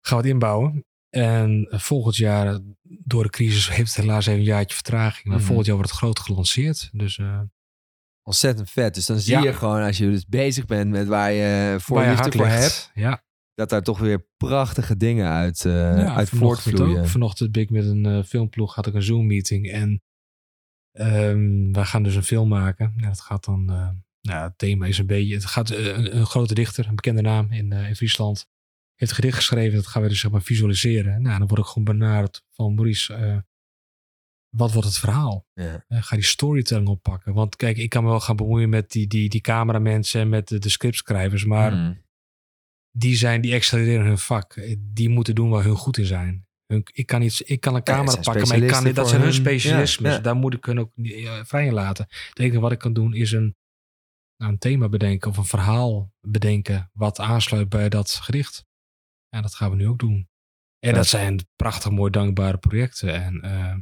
gaan 0.00 0.16
we 0.18 0.22
het 0.24 0.32
inbouwen. 0.32 0.84
En 1.08 1.66
volgend 1.70 2.16
jaar, 2.16 2.58
door 2.82 3.22
de 3.22 3.30
crisis, 3.30 3.70
heeft 3.76 3.94
het 3.96 4.04
helaas 4.04 4.26
even 4.26 4.38
een 4.38 4.44
jaartje 4.46 4.74
vertraging. 4.74 5.24
Maar 5.24 5.36
Mhm. 5.36 5.44
volgend 5.46 5.66
jaar 5.66 5.76
wordt 5.76 5.90
het 5.90 5.98
groot 6.00 6.18
gelanceerd. 6.18 6.88
Dus 6.92 7.20
Ontzettend 8.24 8.70
vet. 8.70 8.94
Dus 8.94 9.06
dan 9.06 9.18
zie 9.18 9.32
Ja. 9.34 9.42
je 9.42 9.52
gewoon, 9.52 9.82
als 9.82 9.98
je 9.98 10.10
dus 10.10 10.26
bezig 10.26 10.64
bent 10.66 10.90
met 10.90 11.06
waar 11.06 11.32
je 11.32 11.76
voor 11.80 11.96
waar 11.96 12.04
je 12.04 12.10
liefde 12.16 12.32
voor 12.32 12.46
ligt. 12.46 12.60
hebt, 12.60 12.90
Ja, 12.94 13.22
dat 13.54 13.68
daar 13.70 13.82
toch 13.82 13.98
weer 13.98 14.26
prachtige 14.36 14.96
dingen 14.96 15.28
uit, 15.28 15.60
ja 15.62 16.14
uit 16.14 16.28
voortvloeien. 16.28 17.08
Vanochtend 17.08 17.52
ben 17.52 17.62
ik 17.62 17.70
met 17.70 17.84
een 17.84 18.24
filmploeg, 18.24 18.74
had 18.74 18.86
ik 18.86 18.94
een 18.94 19.02
Zoom 19.02 19.26
meeting. 19.26 19.70
En 19.70 20.02
ehm, 20.92 21.72
wij 21.72 21.84
gaan 21.84 22.02
dus 22.02 22.14
een 22.14 22.22
film 22.22 22.48
maken. 22.48 22.94
Ja, 22.96 23.08
dat 23.08 23.20
gaat 23.20 23.44
dan, 23.44 23.70
eh, 23.70 23.88
nou, 24.20 24.42
het 24.42 24.58
thema 24.58 24.86
is 24.86 24.98
een 24.98 25.06
beetje, 25.06 25.34
het 25.34 25.44
gaat 25.44 25.70
eh, 25.70 25.86
een, 25.86 26.16
een 26.16 26.26
grote 26.26 26.54
dichter, 26.54 26.86
een 26.86 26.94
bekende 26.94 27.22
naam 27.22 27.52
in, 27.52 27.72
eh, 27.72 27.88
in 27.88 27.96
Friesland, 27.96 28.46
heeft 28.94 29.10
een 29.10 29.16
gedicht 29.16 29.36
geschreven. 29.36 29.76
Dat 29.76 29.86
gaan 29.86 30.02
we 30.02 30.08
dus 30.08 30.20
zeg 30.20 30.30
maar 30.30 30.42
visualiseren. 30.42 31.22
Nou, 31.22 31.38
dan 31.38 31.48
word 31.48 31.60
ik 31.60 31.66
gewoon 31.66 31.84
benaderd 31.84 32.44
van 32.50 32.74
Maurice, 32.74 33.44
wat 34.56 34.72
wordt 34.72 34.88
het 34.88 34.98
verhaal? 34.98 35.46
Ja. 35.54 35.84
Ga 35.88 36.16
die 36.16 36.24
storytelling 36.24 36.88
oppakken. 36.88 37.34
Want 37.34 37.56
kijk, 37.56 37.76
ik 37.76 37.88
kan 37.88 38.02
me 38.04 38.08
wel 38.10 38.20
gaan 38.20 38.36
bemoeien 38.36 38.68
met 38.68 38.90
die, 38.90 39.06
die, 39.06 39.28
die 39.28 39.40
cameramensen 39.40 40.20
en 40.20 40.28
met 40.28 40.48
de, 40.48 40.58
de 40.58 40.68
scriptschrijvers. 40.68 41.44
Maar 41.44 41.72
Mm. 41.72 42.02
die 42.90 43.16
zijn, 43.16 43.40
die 43.40 43.52
excelleren 43.52 44.06
hun 44.06 44.18
vak. 44.18 44.60
Die 44.78 45.08
moeten 45.08 45.34
doen 45.34 45.50
waar 45.50 45.64
hun 45.64 45.76
goed 45.76 45.98
in 45.98 46.04
zijn. 46.04 46.46
Hun, 46.72 46.82
ik, 46.92 47.06
kan 47.06 47.22
iets, 47.22 47.42
ik 47.42 47.60
kan 47.60 47.74
een 47.74 47.82
camera 47.82 48.20
pakken, 48.20 48.48
maar 48.48 48.56
ik 48.56 48.68
kan 48.68 48.84
niet, 48.84 48.94
dat 48.94 49.08
zijn 49.08 49.20
hun 49.22 49.32
specialismes. 49.32 50.10
ja, 50.10 50.16
ja. 50.16 50.22
Daar 50.22 50.36
moet 50.36 50.54
ik 50.54 50.64
hun 50.64 50.80
ook 50.80 50.90
eh, 51.02 51.40
vrij 51.44 51.66
in 51.66 51.72
laten. 51.72 52.06
Het 52.28 52.38
enige 52.38 52.60
wat 52.60 52.72
ik 52.72 52.78
kan 52.78 52.92
doen 52.92 53.14
is 53.14 53.32
een, 53.32 53.56
nou, 54.36 54.52
een 54.52 54.58
thema 54.58 54.88
bedenken 54.88 55.30
of 55.30 55.36
een 55.36 55.44
verhaal 55.44 56.12
bedenken 56.20 56.90
wat 56.92 57.20
aansluit 57.20 57.68
bij 57.68 57.88
dat 57.88 58.10
gedicht. 58.10 58.64
Ja, 59.28 59.40
dat 59.40 59.54
gaan 59.54 59.70
we 59.70 59.76
nu 59.76 59.88
ook 59.88 59.98
doen. 59.98 60.28
En 60.78 60.94
dat 60.94 61.06
zijn 61.06 61.46
prachtig 61.56 61.90
mooi 61.90 62.10
dankbare 62.10 62.58
projecten. 62.58 63.22
En 63.22 63.40
eh, 63.40 63.76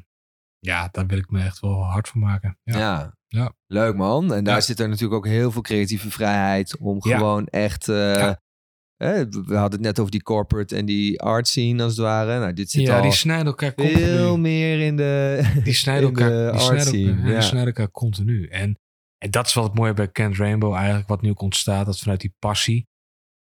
ja, 0.58 0.88
daar 0.92 1.06
wil 1.06 1.18
ik 1.18 1.30
me 1.30 1.42
echt 1.42 1.60
wel 1.60 1.84
hard 1.84 2.08
voor 2.08 2.20
maken. 2.20 2.58
Ja. 2.62 3.14
Ja. 3.28 3.54
Leuk 3.66 3.94
man. 3.96 4.34
En 4.34 4.44
daar 4.44 4.54
Ja. 4.54 4.60
zit 4.60 4.80
er 4.80 4.88
natuurlijk 4.88 5.14
ook 5.14 5.26
heel 5.26 5.50
veel 5.50 5.62
creatieve 5.62 6.10
vrijheid 6.10 6.76
om 6.78 6.98
Ja. 7.00 7.16
gewoon 7.16 7.46
echt... 7.46 7.88
eh, 7.88 8.32
Eh, 9.00 9.22
we 9.30 9.54
hadden 9.54 9.70
het 9.70 9.80
net 9.80 9.98
over 9.98 10.12
die 10.12 10.22
corporate 10.22 10.76
en 10.76 10.84
die 10.84 11.20
art 11.20 11.48
scene 11.48 11.82
als 11.82 11.92
het 11.92 12.00
ware. 12.00 12.38
Nou, 12.38 12.52
dit 12.52 12.70
zit 12.70 12.86
Ja, 12.86 12.96
al 12.96 13.02
die 13.02 13.12
snijden 13.12 13.46
elkaar 13.46 13.72
veel 13.76 13.86
continu. 13.86 14.38
meer 14.38 14.80
in 14.80 14.96
de... 14.96 15.40
Die 15.64 15.72
snijden 15.72 16.08
in 16.08 16.14
elkaar, 16.16 16.30
de 16.30 16.36
die 16.36 16.60
art 16.60 16.62
snijden 16.62 16.86
scene, 16.86 17.28
ja, 17.28 17.34
die 17.34 17.40
snijden 17.40 17.66
elkaar 17.66 17.90
continu. 17.90 18.46
En, 18.46 18.78
en 19.18 19.30
dat 19.30 19.46
is 19.46 19.54
wel 19.54 19.64
het 19.64 19.74
mooie 19.74 19.92
bij 19.94 20.08
Kent 20.08 20.36
Rainbow 20.36 20.74
eigenlijk, 20.74 21.08
wat 21.08 21.22
nu 21.22 21.30
ook 21.30 21.40
ontstaat. 21.40 21.86
Dat 21.86 21.98
vanuit 21.98 22.20
die 22.20 22.34
passie 22.38 22.88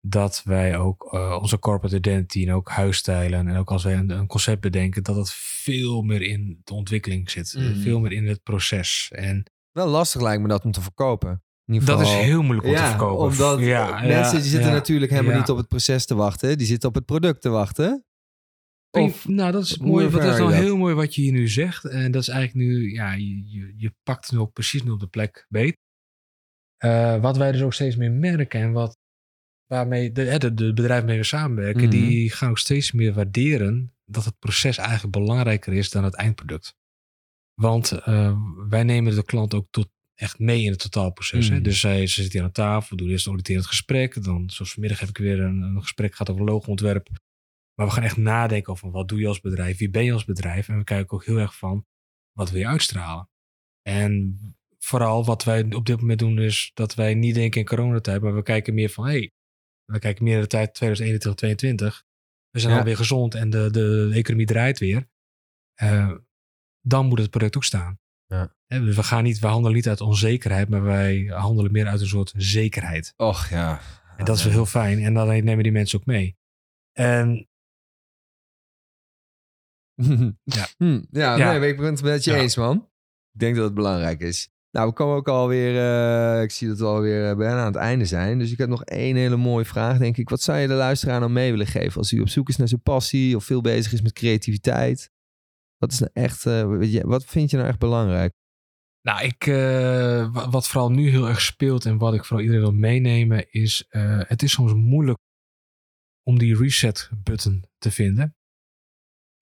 dat 0.00 0.42
wij 0.44 0.78
ook 0.78 1.12
uh, 1.14 1.38
onze 1.40 1.58
corporate 1.58 1.96
identity 1.96 2.46
en 2.46 2.52
ook 2.52 2.68
huisstijlen 2.68 3.48
en 3.48 3.56
ook 3.56 3.70
als 3.70 3.84
wij 3.84 3.96
een, 3.96 4.10
een, 4.10 4.26
concept 4.26 4.60
bedenken, 4.60 5.02
dat 5.02 5.16
het 5.16 5.32
veel 5.32 6.02
meer 6.02 6.22
in 6.22 6.60
de 6.64 6.74
ontwikkeling 6.74 7.30
zit. 7.30 7.54
Mm. 7.58 7.74
Veel 7.74 8.00
meer 8.00 8.12
in 8.12 8.26
het 8.26 8.42
proces. 8.42 9.10
En 9.14 9.44
wel 9.72 9.88
lastig 9.88 10.20
lijkt 10.20 10.42
me 10.42 10.48
dat 10.48 10.64
om 10.64 10.72
te 10.72 10.80
verkopen. 10.80 11.42
Dat 11.68 12.00
is 12.00 12.12
heel 12.12 12.42
moeilijk 12.42 12.66
om 12.66 12.72
ja, 12.72 12.82
te 12.82 12.88
verkopen. 12.88 13.24
Omdat 13.24 13.60
ja, 13.60 14.00
mensen 14.00 14.40
die 14.40 14.50
zitten 14.50 14.72
natuurlijk 14.72 15.10
helemaal 15.10 15.38
niet 15.38 15.48
op 15.48 15.56
het 15.56 15.68
proces 15.68 16.06
te 16.06 16.14
wachten. 16.14 16.58
Die 16.58 16.66
zitten 16.66 16.88
op 16.88 16.94
het 16.94 17.04
product 17.04 17.40
te 17.40 17.48
wachten. 17.48 18.04
Of, 18.90 19.28
nou, 19.28 19.52
dat 19.52 19.64
is 19.64 19.78
mooi. 19.78 20.10
Dat 20.10 20.24
is 20.24 20.38
nou 20.38 20.52
heel 20.52 20.76
mooi 20.76 20.94
wat 20.94 21.14
je 21.14 21.22
hier 21.22 21.32
nu 21.32 21.48
zegt. 21.48 21.84
En 21.84 22.10
dat 22.10 22.22
is 22.22 22.28
eigenlijk 22.28 22.68
nu, 22.68 22.92
ja, 22.92 23.12
je, 23.12 23.74
je, 23.76 23.94
pakt 24.02 24.32
nu 24.32 24.38
ook 24.38 24.52
precies 24.52 24.82
nu 24.82 24.90
op 24.90 25.00
de 25.00 25.06
plek 25.06 25.46
beet. 25.48 25.76
Uh, 26.84 27.20
wat 27.20 27.36
wij 27.36 27.52
dus 27.52 27.62
ook 27.62 27.72
steeds 27.72 27.96
meer 27.96 28.12
merken 28.12 28.60
en 28.60 28.72
wat 28.72 28.96
waarmee 29.66 30.12
de, 30.12 30.38
de, 30.38 30.54
de 30.54 30.72
bedrijven 30.72 31.06
mee 31.06 31.18
we 31.18 31.24
samenwerken, 31.24 31.84
mm 31.84 31.90
-hmm. 31.90 32.00
die 32.00 32.30
gaan 32.30 32.50
ook 32.50 32.58
steeds 32.58 32.92
meer 32.92 33.12
waarderen 33.12 33.94
dat 34.04 34.24
het 34.24 34.38
proces 34.38 34.78
eigenlijk 34.78 35.12
belangrijker 35.12 35.72
is 35.72 35.90
dan 35.90 36.04
het 36.04 36.14
eindproduct. 36.14 36.74
Want 37.54 37.92
uh, 37.92 38.38
wij 38.68 38.82
nemen 38.82 39.14
de 39.14 39.24
klant 39.24 39.54
ook 39.54 39.66
tot 39.70 39.88
echt 40.18 40.38
mee 40.38 40.62
in 40.62 40.70
het 40.70 40.80
totaalproces. 40.80 41.48
Mm. 41.48 41.54
Hè? 41.54 41.60
Dus 41.60 41.80
zij, 41.80 42.06
ze 42.06 42.14
zitten 42.20 42.38
hier 42.38 42.48
aan 42.48 42.52
tafel, 42.52 42.96
doen 42.96 43.08
eerst 43.08 43.24
een 43.24 43.32
auditerend 43.32 43.66
gesprek. 43.66 44.24
Dan, 44.24 44.50
zoals 44.50 44.72
vanmiddag 44.72 45.00
heb 45.00 45.08
ik 45.08 45.18
weer 45.18 45.40
een, 45.40 45.62
een 45.62 45.82
gesprek 45.82 46.12
gehad 46.12 46.30
over 46.30 46.44
logoontwerp. 46.44 47.08
Maar 47.74 47.86
we 47.86 47.92
gaan 47.92 48.02
echt 48.02 48.16
nadenken 48.16 48.72
over 48.72 48.90
wat 48.90 49.08
doe 49.08 49.18
je 49.18 49.26
als 49.26 49.40
bedrijf, 49.40 49.78
wie 49.78 49.90
ben 49.90 50.04
je 50.04 50.12
als 50.12 50.24
bedrijf. 50.24 50.68
En 50.68 50.78
we 50.78 50.84
kijken 50.84 51.16
ook 51.16 51.24
heel 51.24 51.38
erg 51.38 51.56
van, 51.56 51.86
wat 52.32 52.50
wil 52.50 52.60
je 52.60 52.66
uitstralen? 52.66 53.30
En 53.82 54.38
vooral 54.78 55.24
wat 55.24 55.44
wij 55.44 55.72
op 55.74 55.86
dit 55.86 56.00
moment 56.00 56.18
doen 56.18 56.38
is 56.38 56.70
dat 56.74 56.94
wij 56.94 57.14
niet 57.14 57.34
denken 57.34 57.60
in 57.60 57.66
coronatijd, 57.66 58.20
maar 58.22 58.34
we 58.34 58.42
kijken 58.42 58.74
meer 58.74 58.88
van, 58.88 59.04
hé, 59.04 59.10
hey, 59.10 59.32
we 59.84 59.98
kijken 59.98 60.24
meer 60.24 60.40
de 60.40 60.46
tijd 60.46 60.74
2021, 60.74 61.34
2022. 61.34 62.06
We 62.50 62.58
zijn 62.58 62.72
ja. 62.72 62.78
alweer 62.78 62.96
gezond 62.96 63.34
en 63.34 63.50
de, 63.50 63.70
de, 63.70 64.10
economie 64.12 64.46
draait 64.46 64.78
weer. 64.78 65.08
Uh, 65.82 66.16
dan 66.80 67.06
moet 67.06 67.18
het 67.18 67.30
product 67.30 67.56
ook 67.56 67.64
staan. 67.64 67.98
Ja. 68.28 68.54
dus 68.66 68.96
we, 68.96 69.02
gaan 69.02 69.22
niet, 69.22 69.38
we 69.38 69.46
handelen 69.46 69.76
niet 69.76 69.88
uit 69.88 70.00
onzekerheid, 70.00 70.68
maar 70.68 70.82
wij 70.82 71.24
handelen 71.24 71.72
meer 71.72 71.86
uit 71.86 72.00
een 72.00 72.06
soort 72.06 72.32
zekerheid. 72.36 73.14
Och 73.16 73.48
ja. 73.48 73.80
En 74.16 74.24
dat 74.24 74.36
is 74.36 74.44
wel 74.44 74.52
heel 74.52 74.66
fijn. 74.66 75.02
En 75.02 75.14
dan 75.14 75.28
nemen 75.28 75.62
die 75.62 75.72
mensen 75.72 75.98
ook 75.98 76.06
mee. 76.06 76.36
En 76.92 77.48
ja, 80.56 80.68
hm, 80.76 81.00
ja, 81.10 81.36
ja. 81.36 81.58
Nee, 81.58 81.70
ik 81.70 81.76
ben 81.76 81.92
het 81.92 82.02
met 82.02 82.24
je 82.24 82.34
eens, 82.34 82.56
man. 82.56 82.76
Ik 83.32 83.40
denk 83.40 83.54
dat 83.54 83.64
het 83.64 83.74
belangrijk 83.74 84.20
is. 84.20 84.50
Nou, 84.70 84.88
we 84.88 84.94
komen 84.94 85.16
ook 85.16 85.28
alweer, 85.28 85.74
uh, 85.74 86.42
ik 86.42 86.50
zie 86.50 86.68
dat 86.68 86.78
we 86.78 86.84
alweer 86.84 87.30
uh, 87.30 87.36
bijna 87.36 87.60
aan 87.60 87.66
het 87.66 87.76
einde 87.76 88.04
zijn. 88.04 88.38
Dus 88.38 88.52
ik 88.52 88.58
heb 88.58 88.68
nog 88.68 88.84
één 88.84 89.16
hele 89.16 89.36
mooie 89.36 89.64
vraag, 89.64 89.98
denk 89.98 90.16
ik. 90.16 90.28
Wat 90.28 90.40
zou 90.40 90.58
je 90.58 90.66
de 90.66 90.74
luisteraar 90.74 91.20
nou 91.20 91.32
mee 91.32 91.50
willen 91.50 91.66
geven 91.66 91.98
als 91.98 92.10
hij 92.10 92.20
op 92.20 92.28
zoek 92.28 92.48
is 92.48 92.56
naar 92.56 92.68
zijn 92.68 92.82
passie 92.82 93.36
of 93.36 93.44
veel 93.44 93.60
bezig 93.60 93.92
is 93.92 94.02
met 94.02 94.12
creativiteit? 94.12 95.10
Wat 95.78 95.92
is 95.92 95.98
nou 95.98 96.10
echt, 96.12 96.44
uh, 96.44 97.02
wat 97.02 97.24
vind 97.24 97.50
je 97.50 97.56
nou 97.56 97.68
echt 97.68 97.78
belangrijk? 97.78 98.32
Nou, 99.02 99.24
ik, 99.24 99.44
wat 100.50 100.68
vooral 100.68 100.90
nu 100.90 101.08
heel 101.08 101.28
erg 101.28 101.40
speelt 101.40 101.84
en 101.84 101.98
wat 101.98 102.14
ik 102.14 102.24
vooral 102.24 102.44
iedereen 102.44 102.64
wil 102.64 102.74
meenemen 102.74 103.50
is, 103.50 103.86
het 104.26 104.42
is 104.42 104.52
soms 104.52 104.74
moeilijk 104.74 105.18
om 106.22 106.38
die 106.38 106.56
reset 106.56 107.10
button 107.22 107.64
te 107.78 107.90
vinden. 107.90 108.36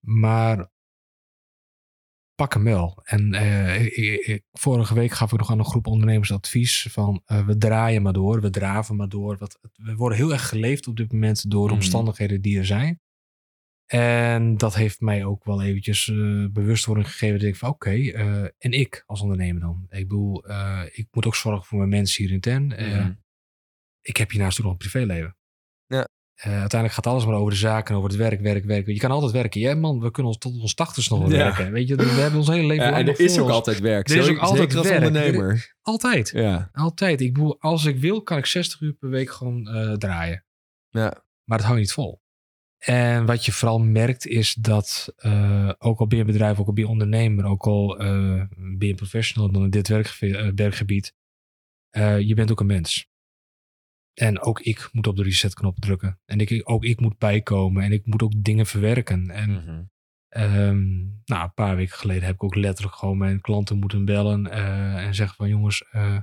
Maar 0.05 0.71
pak 2.35 2.53
hem 2.53 2.63
wel. 2.63 3.01
En 3.03 3.33
uh, 3.33 4.37
vorige 4.51 4.93
week 4.93 5.11
gaf 5.11 5.31
ik 5.31 5.37
nog 5.37 5.51
aan 5.51 5.59
een 5.59 5.65
groep 5.65 5.87
ondernemers 5.87 6.31
advies 6.31 6.87
van 6.91 7.23
uh, 7.27 7.45
we 7.45 7.57
draaien 7.57 8.01
maar 8.01 8.13
door, 8.13 8.41
we 8.41 8.49
draven 8.49 8.95
maar 8.95 9.09
door. 9.09 9.37
Wat, 9.37 9.59
we 9.75 9.95
worden 9.95 10.17
heel 10.17 10.31
erg 10.31 10.49
geleefd 10.49 10.87
op 10.87 10.97
dit 10.97 11.11
moment 11.11 11.51
door 11.51 11.67
mm. 11.67 11.73
omstandigheden 11.73 12.41
die 12.41 12.57
er 12.57 12.65
zijn. 12.65 12.99
En 13.87 14.57
dat 14.57 14.75
heeft 14.75 15.01
mij 15.01 15.25
ook 15.25 15.45
wel 15.45 15.63
eventjes 15.63 16.07
uh, 16.07 16.47
bewustwording 16.51 17.07
gegeven. 17.07 17.39
Dat 17.39 17.47
ik 17.47 17.55
van 17.55 17.69
oké, 17.69 17.89
okay, 17.89 18.11
en 18.57 18.71
ik 18.71 19.03
als 19.05 19.21
ondernemer 19.21 19.61
dan. 19.61 19.85
Ik 19.89 20.07
bedoel, 20.07 20.45
ik 20.91 21.07
moet 21.11 21.25
ook 21.25 21.35
zorgen 21.35 21.65
voor 21.65 21.77
mijn 21.77 21.89
mensen 21.89 22.23
hier 22.23 22.33
intern. 22.33 22.63
Mm. 22.63 23.23
Ik 24.01 24.17
heb 24.17 24.29
hiernaast 24.29 24.57
ook 24.57 24.63
nog 24.63 24.71
een 24.71 24.89
privéleven. 24.89 25.37
Ja. 25.85 26.07
Uiteindelijk 26.35 26.93
gaat 26.93 27.07
alles 27.07 27.25
maar 27.25 27.35
over 27.35 27.51
de 27.51 27.57
zaken, 27.57 27.95
over 27.95 28.09
het 28.09 28.17
werk, 28.17 28.41
werk, 28.41 28.65
werk. 28.65 28.87
Je 28.87 28.97
kan 28.97 29.11
altijd 29.11 29.31
werken. 29.31 29.61
Ja, 29.61 29.75
man, 29.75 29.99
we 29.99 30.11
kunnen 30.11 30.31
ons 30.31 30.41
tot 30.41 30.61
ons 30.61 30.73
tachtigste 30.73 31.17
nog 31.17 31.29
werken. 31.29 31.71
Weet 31.71 31.87
je, 31.87 31.95
we 31.95 32.03
hebben 32.03 32.39
ons 32.39 32.47
hele 32.47 32.67
leven 32.67 32.85
ja, 32.85 32.97
En 32.97 33.07
er 33.07 33.19
is 33.19 33.39
ook 33.39 33.49
altijd 33.49 33.79
werk. 33.79 34.09
Er 34.09 34.17
is 34.17 34.29
ook 34.29 34.37
altijd 34.37 34.75
als 34.75 34.89
ondernemer. 34.89 35.75
Altijd. 35.81 36.29
Ja. 36.29 36.69
Altijd. 36.71 37.21
Ik 37.21 37.33
bedoel, 37.33 37.59
als 37.59 37.85
ik 37.85 37.99
wil, 37.99 38.21
kan 38.21 38.37
ik 38.37 38.45
60 38.45 38.81
uur 38.81 38.93
per 38.93 39.09
week 39.09 39.31
gewoon 39.31 39.63
draaien. 39.97 40.45
Ja. 40.89 41.23
Maar 41.43 41.57
het 41.57 41.67
houdt 41.67 41.81
niet 41.81 41.91
vol. 41.91 42.21
En 42.77 43.25
wat 43.25 43.45
je 43.45 43.51
vooral 43.51 43.79
merkt 43.79 44.27
is 44.27 44.53
dat 44.53 45.13
uh, 45.17 45.71
ook 45.77 45.99
al 45.99 46.07
ben 46.07 46.17
je 46.17 46.25
bedrijf, 46.25 46.59
ook 46.59 46.67
al 46.67 46.73
ben 46.73 46.83
je 46.83 46.89
ondernemer, 46.89 47.45
ook 47.45 47.65
al 47.65 47.95
ben 47.97 48.87
je 48.87 48.95
professional 48.95 49.51
dan 49.51 49.63
in 49.63 49.69
dit 49.69 49.87
werkgebied, 50.55 51.13
je 52.19 52.33
bent 52.35 52.51
ook 52.51 52.59
een 52.59 52.65
mens. 52.65 53.09
En 54.13 54.41
ook 54.41 54.59
ik 54.59 54.89
moet 54.91 55.07
op 55.07 55.15
de 55.15 55.23
resetknop 55.23 55.79
drukken. 55.79 56.19
En 56.25 56.39
ik, 56.39 56.61
ook 56.69 56.83
ik 56.83 56.99
moet 56.99 57.17
bijkomen. 57.17 57.83
En 57.83 57.91
ik 57.91 58.05
moet 58.05 58.21
ook 58.21 58.43
dingen 58.43 58.65
verwerken. 58.65 59.29
En 59.29 59.49
um, 60.29 61.21
nou, 61.25 61.43
een 61.43 61.53
paar 61.53 61.75
weken 61.75 61.97
geleden 61.97 62.23
heb 62.23 62.33
ik 62.33 62.43
ook 62.43 62.55
letterlijk 62.55 62.95
gewoon 62.95 63.17
mijn 63.17 63.41
klanten 63.41 63.77
moeten 63.77 64.05
bellen. 64.05 64.45
Uh, 64.45 65.05
en 65.05 65.15
zeggen 65.15 65.35
van 65.35 65.49
jongens, 65.49 65.83
uh, 65.91 66.19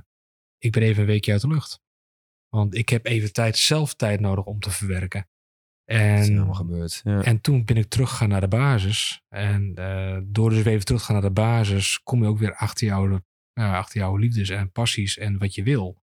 ik 0.57 0.71
ben 0.71 0.83
even 0.83 1.01
een 1.01 1.07
weekje 1.07 1.31
uit 1.31 1.41
de 1.41 1.47
lucht. 1.47 1.81
Want 2.49 2.75
ik 2.75 2.89
heb 2.89 3.05
even 3.05 3.33
tijd, 3.33 3.57
zelf 3.57 3.93
tijd 3.93 4.19
nodig 4.19 4.45
om 4.45 4.59
te 4.59 4.69
verwerken. 4.69 5.29
En, 5.85 6.11
dat 6.11 6.23
is 6.23 6.27
helemaal 6.27 6.53
gebeurd. 6.53 7.01
Ja. 7.03 7.21
En 7.21 7.41
toen 7.41 7.65
ben 7.65 7.77
ik 7.77 7.89
teruggegaan 7.89 8.29
naar 8.29 8.41
de 8.41 8.47
basis. 8.47 9.21
En 9.29 9.79
uh, 9.79 10.17
door 10.23 10.49
dus 10.49 10.63
weer 10.63 10.73
even 10.73 10.85
terug 10.85 10.99
te 10.99 11.05
gaan 11.05 11.15
naar 11.15 11.25
de 11.25 11.41
basis, 11.41 11.99
kom 12.03 12.21
je 12.21 12.29
ook 12.29 12.37
weer 12.37 12.55
achter 12.55 12.87
jouw, 12.87 13.19
achter 13.53 13.99
jouw 13.99 14.15
liefdes 14.15 14.49
en 14.49 14.71
passies 14.71 15.17
en 15.17 15.37
wat 15.37 15.55
je 15.55 15.63
wil. 15.63 16.03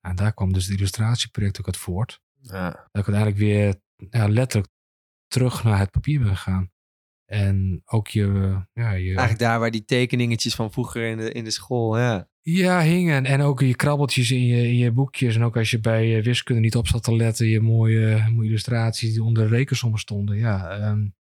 En 0.00 0.16
daar 0.16 0.34
kwam 0.34 0.52
dus 0.52 0.66
het 0.66 0.76
illustratieproject 0.76 1.60
ook 1.60 1.66
uit 1.66 1.76
voort. 1.76 2.20
Ja. 2.40 2.70
Dat 2.70 3.06
ik 3.06 3.14
uiteindelijk 3.14 3.36
weer 3.36 3.80
ja, 4.10 4.28
letterlijk 4.28 4.72
terug 5.26 5.64
naar 5.64 5.78
het 5.78 5.90
papier 5.90 6.18
ben 6.18 6.36
gegaan. 6.36 6.70
En 7.24 7.82
ook 7.84 8.08
je, 8.08 8.26
ja, 8.72 8.90
je... 8.92 9.06
Eigenlijk 9.06 9.38
daar 9.38 9.60
waar 9.60 9.70
die 9.70 9.84
tekeningetjes 9.84 10.54
van 10.54 10.72
vroeger 10.72 11.06
in 11.10 11.16
de, 11.16 11.32
in 11.32 11.44
de 11.44 11.50
school, 11.50 11.98
ja. 11.98 12.28
Ja, 12.44 12.80
hingen. 12.80 13.24
En 13.24 13.40
ook 13.40 13.60
je 13.60 13.76
krabbeltjes 13.76 14.30
in 14.30 14.46
je, 14.46 14.62
in 14.68 14.76
je 14.76 14.92
boekjes. 14.92 15.36
En 15.36 15.42
ook 15.42 15.56
als 15.56 15.70
je 15.70 15.80
bij 15.80 16.16
eh, 16.16 16.24
wiskunde 16.24 16.60
niet 16.60 16.76
op 16.76 16.86
zat 16.86 17.02
te 17.02 17.16
letten. 17.16 17.46
Je 17.46 17.60
mooie, 17.60 18.28
mooie 18.30 18.48
illustraties 18.48 19.12
die 19.12 19.22
onder 19.22 19.48
rekensommen 19.48 20.00
stonden. 20.00 20.36
Ja, 20.36 20.88
um, 20.90 21.14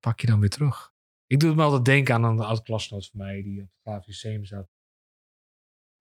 pak 0.00 0.20
je 0.20 0.26
dan 0.26 0.40
weer 0.40 0.50
terug. 0.50 0.92
Ik 1.26 1.40
doe 1.40 1.48
het 1.48 1.58
me 1.58 1.64
altijd 1.64 1.84
denken 1.84 2.14
aan 2.14 2.24
een 2.24 2.38
oud 2.38 2.62
klasnoot 2.62 3.08
van 3.10 3.20
mij. 3.20 3.42
Die 3.42 3.62
op 3.62 3.68
het 3.68 3.80
grafisch 3.82 4.48
zat 4.48 4.68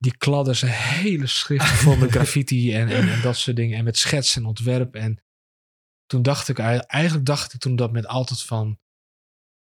die 0.02 0.18
kladden 0.18 0.56
zijn 0.56 0.72
hele 0.72 1.28
schriften 1.28 1.76
vol 1.76 1.96
met 1.96 2.12
graffiti 2.18 2.76
en, 2.76 2.90
en, 2.90 3.10
en, 3.10 3.22
dat 3.22 3.38
soort 3.38 3.56
dingen. 3.56 3.78
En 3.78 3.84
met 3.84 3.98
schets 3.98 4.36
en 4.36 4.46
ontwerp. 4.46 4.96
En 4.96 5.24
toen 6.06 6.22
dacht 6.22 6.50
ik, 6.50 6.60
eigenlijk 6.60 7.26
dacht 7.26 7.54
ik 7.54 7.60
toen 7.60 7.76
dat 7.76 7.92
met 7.92 8.08
altijd 8.08 8.42
van, 8.42 8.80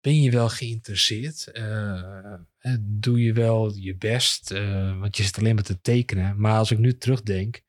ben 0.00 0.22
je 0.22 0.30
wel 0.30 0.48
geïnteresseerd? 0.48 1.48
Uh, 1.52 2.74
doe 2.80 3.22
je 3.22 3.32
wel 3.32 3.74
je 3.74 3.96
best? 3.96 4.50
Uh, 4.50 4.98
want 4.98 5.16
je 5.16 5.22
zit 5.22 5.38
alleen 5.38 5.54
maar 5.54 5.64
te 5.64 5.80
tekenen. 5.80 6.40
Maar 6.40 6.58
als 6.58 6.70
ik 6.70 6.78
nu 6.78 6.96
terugdenk, 6.96 7.62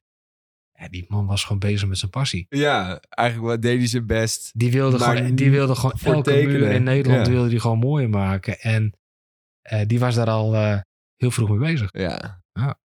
ja, 0.74 0.88
die 0.90 1.06
man 1.08 1.26
was 1.26 1.44
gewoon 1.44 1.60
bezig 1.60 1.88
met 1.88 1.98
zijn 1.98 2.12
passie. 2.12 2.46
Ja, 2.50 3.02
eigenlijk 3.10 3.62
deed 3.62 3.78
hij 3.78 3.88
zijn 3.88 4.06
best. 4.06 4.52
Die 4.54 4.72
wilde 4.72 5.00
gewoon, 5.00 5.36
die 5.36 5.52
wilde 5.52 5.76
gewoon 5.76 6.00
elke 6.04 6.22
tekenen. 6.22 6.60
muur 6.60 6.72
in 6.72 6.84
Nederland 6.84 7.28
wilde 7.28 7.50
die 7.50 7.60
gewoon 7.60 7.80
mooier 7.80 8.10
maken. 8.10 8.60
En 8.60 8.94
uh, 9.72 9.82
die 9.88 10.00
was 10.00 10.16
daar 10.16 10.30
al 10.30 10.54
heel 11.16 11.32
vroeg 11.32 11.50
mee 11.50 11.60
bezig. 11.60 11.90
Ja. 11.92 12.44
Ja. 12.54 12.80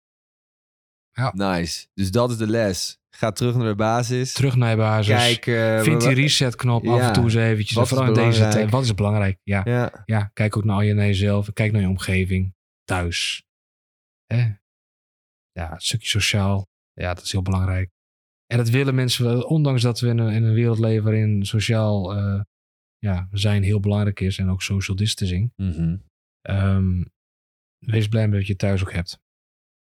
ja. 1.11 1.31
Nice. 1.35 1.87
Dus 1.93 2.11
dat 2.11 2.31
is 2.31 2.37
de 2.37 2.47
les. 2.47 3.01
Ga 3.15 3.31
terug 3.31 3.55
naar 3.55 3.67
de 3.67 3.75
basis. 3.75 4.33
Terug 4.33 4.55
naar 4.55 4.71
de 4.71 4.77
basis. 4.77 5.15
Kijk, 5.15 5.45
uh, 5.45 5.81
Vind 5.81 6.01
die 6.01 6.13
resetknop 6.13 6.83
ja. 6.83 6.91
af 6.91 7.01
en 7.01 7.13
toe 7.13 7.23
eens 7.23 7.33
eventjes. 7.33 7.77
Wat 7.77 7.87
vooral 7.87 8.07
in 8.07 8.13
deze 8.13 8.47
tijd. 8.47 8.69
Wat 8.69 8.83
is 8.83 8.93
belangrijk? 8.93 9.39
Ja. 9.43 9.61
ja. 9.63 10.03
Ja. 10.05 10.29
Kijk 10.33 10.57
ook 10.57 10.63
naar, 10.63 10.83
je, 10.83 10.93
naar 10.93 11.05
jezelf. 11.05 11.53
Kijk 11.53 11.71
naar 11.71 11.81
je 11.81 11.87
omgeving. 11.87 12.55
Thuis. 12.83 13.43
Hè? 14.25 14.51
Ja, 15.51 15.71
een 15.71 15.81
stukje 15.81 16.07
sociaal. 16.07 16.67
Ja, 16.93 17.13
dat 17.13 17.23
is 17.23 17.31
heel 17.31 17.41
belangrijk. 17.41 17.89
En 18.45 18.57
dat 18.57 18.69
willen 18.69 18.95
mensen, 18.95 19.47
ondanks 19.47 19.81
dat 19.81 19.99
we 19.99 20.07
in 20.07 20.17
een, 20.17 20.33
in 20.33 20.43
een 20.43 20.53
wereld 20.53 20.79
leven 20.79 21.03
waarin 21.03 21.45
sociaal 21.45 22.17
uh, 22.17 22.41
ja, 22.97 23.27
zijn 23.31 23.63
heel 23.63 23.79
belangrijk 23.79 24.19
is. 24.19 24.37
En 24.37 24.49
ook 24.49 24.61
social 24.61 24.97
distancing. 24.97 25.53
Mm 25.55 25.71
-hmm. 25.71 26.03
um, 26.41 27.11
wees 27.77 28.07
blij 28.07 28.27
met 28.27 28.37
wat 28.37 28.47
je 28.47 28.55
thuis 28.55 28.81
ook 28.81 28.93
hebt. 28.93 29.21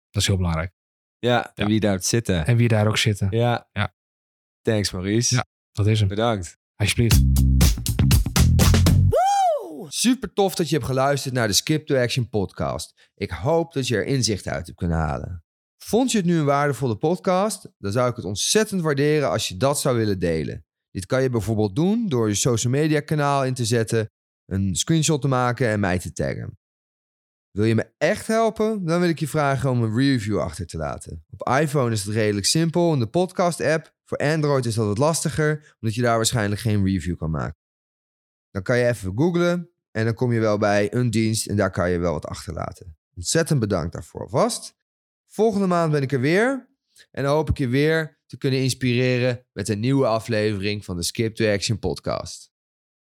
Dat 0.10 0.22
is 0.22 0.28
heel 0.28 0.38
belangrijk. 0.38 0.78
Ja, 1.20 1.52
en 1.56 1.68
wie 1.68 1.80
daar 1.80 2.04
zitten. 2.04 2.46
En 2.46 2.58
wie 2.58 2.68
daar 2.68 2.88
ook 2.88 2.98
zitten. 2.98 3.28
Ja. 3.32 3.70
ja. 3.72 3.94
Thanks 4.62 4.92
Maurice. 4.92 5.36
Ja, 5.36 5.46
dat 5.72 5.88
is 5.88 6.00
hem. 6.00 6.08
Bedankt. 6.08 6.58
Alsjeblieft. 6.76 7.22
Super 9.88 10.34
tof 10.34 10.56
dat 10.56 10.70
je 10.70 10.76
hebt 10.76 10.88
geluisterd 10.88 11.34
naar 11.34 11.48
de 11.48 11.54
Skip 11.54 11.86
to 11.86 11.98
Action 11.98 12.30
podcast. 12.30 13.12
Ik 13.16 13.32
hoop 13.32 13.74
dat 13.74 13.88
je 13.88 13.96
er 13.96 14.06
inzicht 14.06 14.48
uit 14.48 14.66
hebt 14.66 14.78
kunnen 14.78 14.98
halen. 14.98 15.44
Vond 15.78 16.12
je 16.12 16.18
het 16.18 16.28
nu 16.28 16.38
een 16.38 16.46
waardevolle 16.46 16.96
podcast? 16.98 17.70
Dan 17.78 17.92
zou 17.92 18.10
ik 18.10 18.16
het 18.16 18.26
ontzettend 18.26 18.82
waarderen 18.82 19.30
als 19.30 19.48
je 19.48 19.58
dat 19.58 19.80
zou 19.80 19.98
willen 19.98 20.20
delen. 20.20 20.66
Dit 20.92 21.06
kan 21.06 21.22
je 21.22 21.30
bijvoorbeeld 21.30 21.76
doen 21.76 22.10
door 22.10 22.28
je 22.28 22.36
social 22.36 22.74
media 22.74 23.00
kanaal 23.00 23.46
in 23.46 23.54
te 23.54 23.66
zetten, 23.66 24.12
een 24.46 24.76
screenshot 24.76 25.22
te 25.22 25.28
maken 25.28 25.68
en 25.68 25.80
mij 25.80 26.00
te 26.00 26.12
taggen. 26.12 26.59
Wil 27.52 27.66
je 27.66 27.76
me 27.76 27.92
echt 27.98 28.28
helpen? 28.28 28.86
Dan 28.86 29.00
wil 29.00 29.10
ik 29.10 29.20
je 29.20 29.28
vragen 29.28 29.70
om 29.70 29.84
een 29.84 29.96
review 29.96 30.40
achter 30.40 30.68
te 30.68 30.78
laten. 30.78 31.26
Op 31.30 31.48
iPhone 31.48 31.92
is 31.92 32.04
het 32.04 32.14
redelijk 32.14 32.46
simpel 32.46 32.94
in 32.94 33.00
de 33.00 33.08
podcast-app. 33.08 33.94
Voor 34.04 34.18
Android 34.18 34.66
is 34.66 34.76
dat 34.76 34.86
wat 34.86 34.98
lastiger, 34.98 35.76
omdat 35.80 35.96
je 35.96 36.02
daar 36.02 36.16
waarschijnlijk 36.16 36.62
geen 36.62 36.86
review 36.86 37.18
kan 37.18 37.32
maken. 37.32 37.58
Dan 38.52 38.62
kan 38.62 38.78
je 38.78 38.88
even 38.88 39.12
googlen 39.16 39.70
en 39.92 40.06
dan 40.06 40.14
kom 40.14 40.34
je 40.34 40.40
wel 40.40 40.58
bij 40.58 40.94
een 40.94 41.10
dienst 41.10 41.48
en 41.48 41.56
daar 41.56 41.72
kan 41.72 41.92
je 41.92 41.98
wel 41.98 42.14
wat 42.14 42.26
achterlaten. 42.26 42.98
Ontzettend 43.16 43.60
bedankt 43.60 43.94
daarvoor 43.94 44.30
vast. 44.30 44.76
Volgende 45.28 45.68
maand 45.68 45.92
ben 45.92 46.02
ik 46.02 46.12
er 46.12 46.20
weer 46.20 46.70
en 47.12 47.24
dan 47.24 47.34
hoop 47.34 47.50
ik 47.50 47.58
je 47.58 47.68
weer 47.68 48.20
te 48.26 48.38
kunnen 48.38 48.62
inspireren 48.62 49.46
met 49.54 49.70
een 49.70 49.80
nieuwe 49.80 50.06
aflevering 50.06 50.86
van 50.86 50.96
de 50.96 51.04
Skip 51.04 51.36
to 51.36 51.54
Action 51.54 51.80
podcast. 51.80 52.49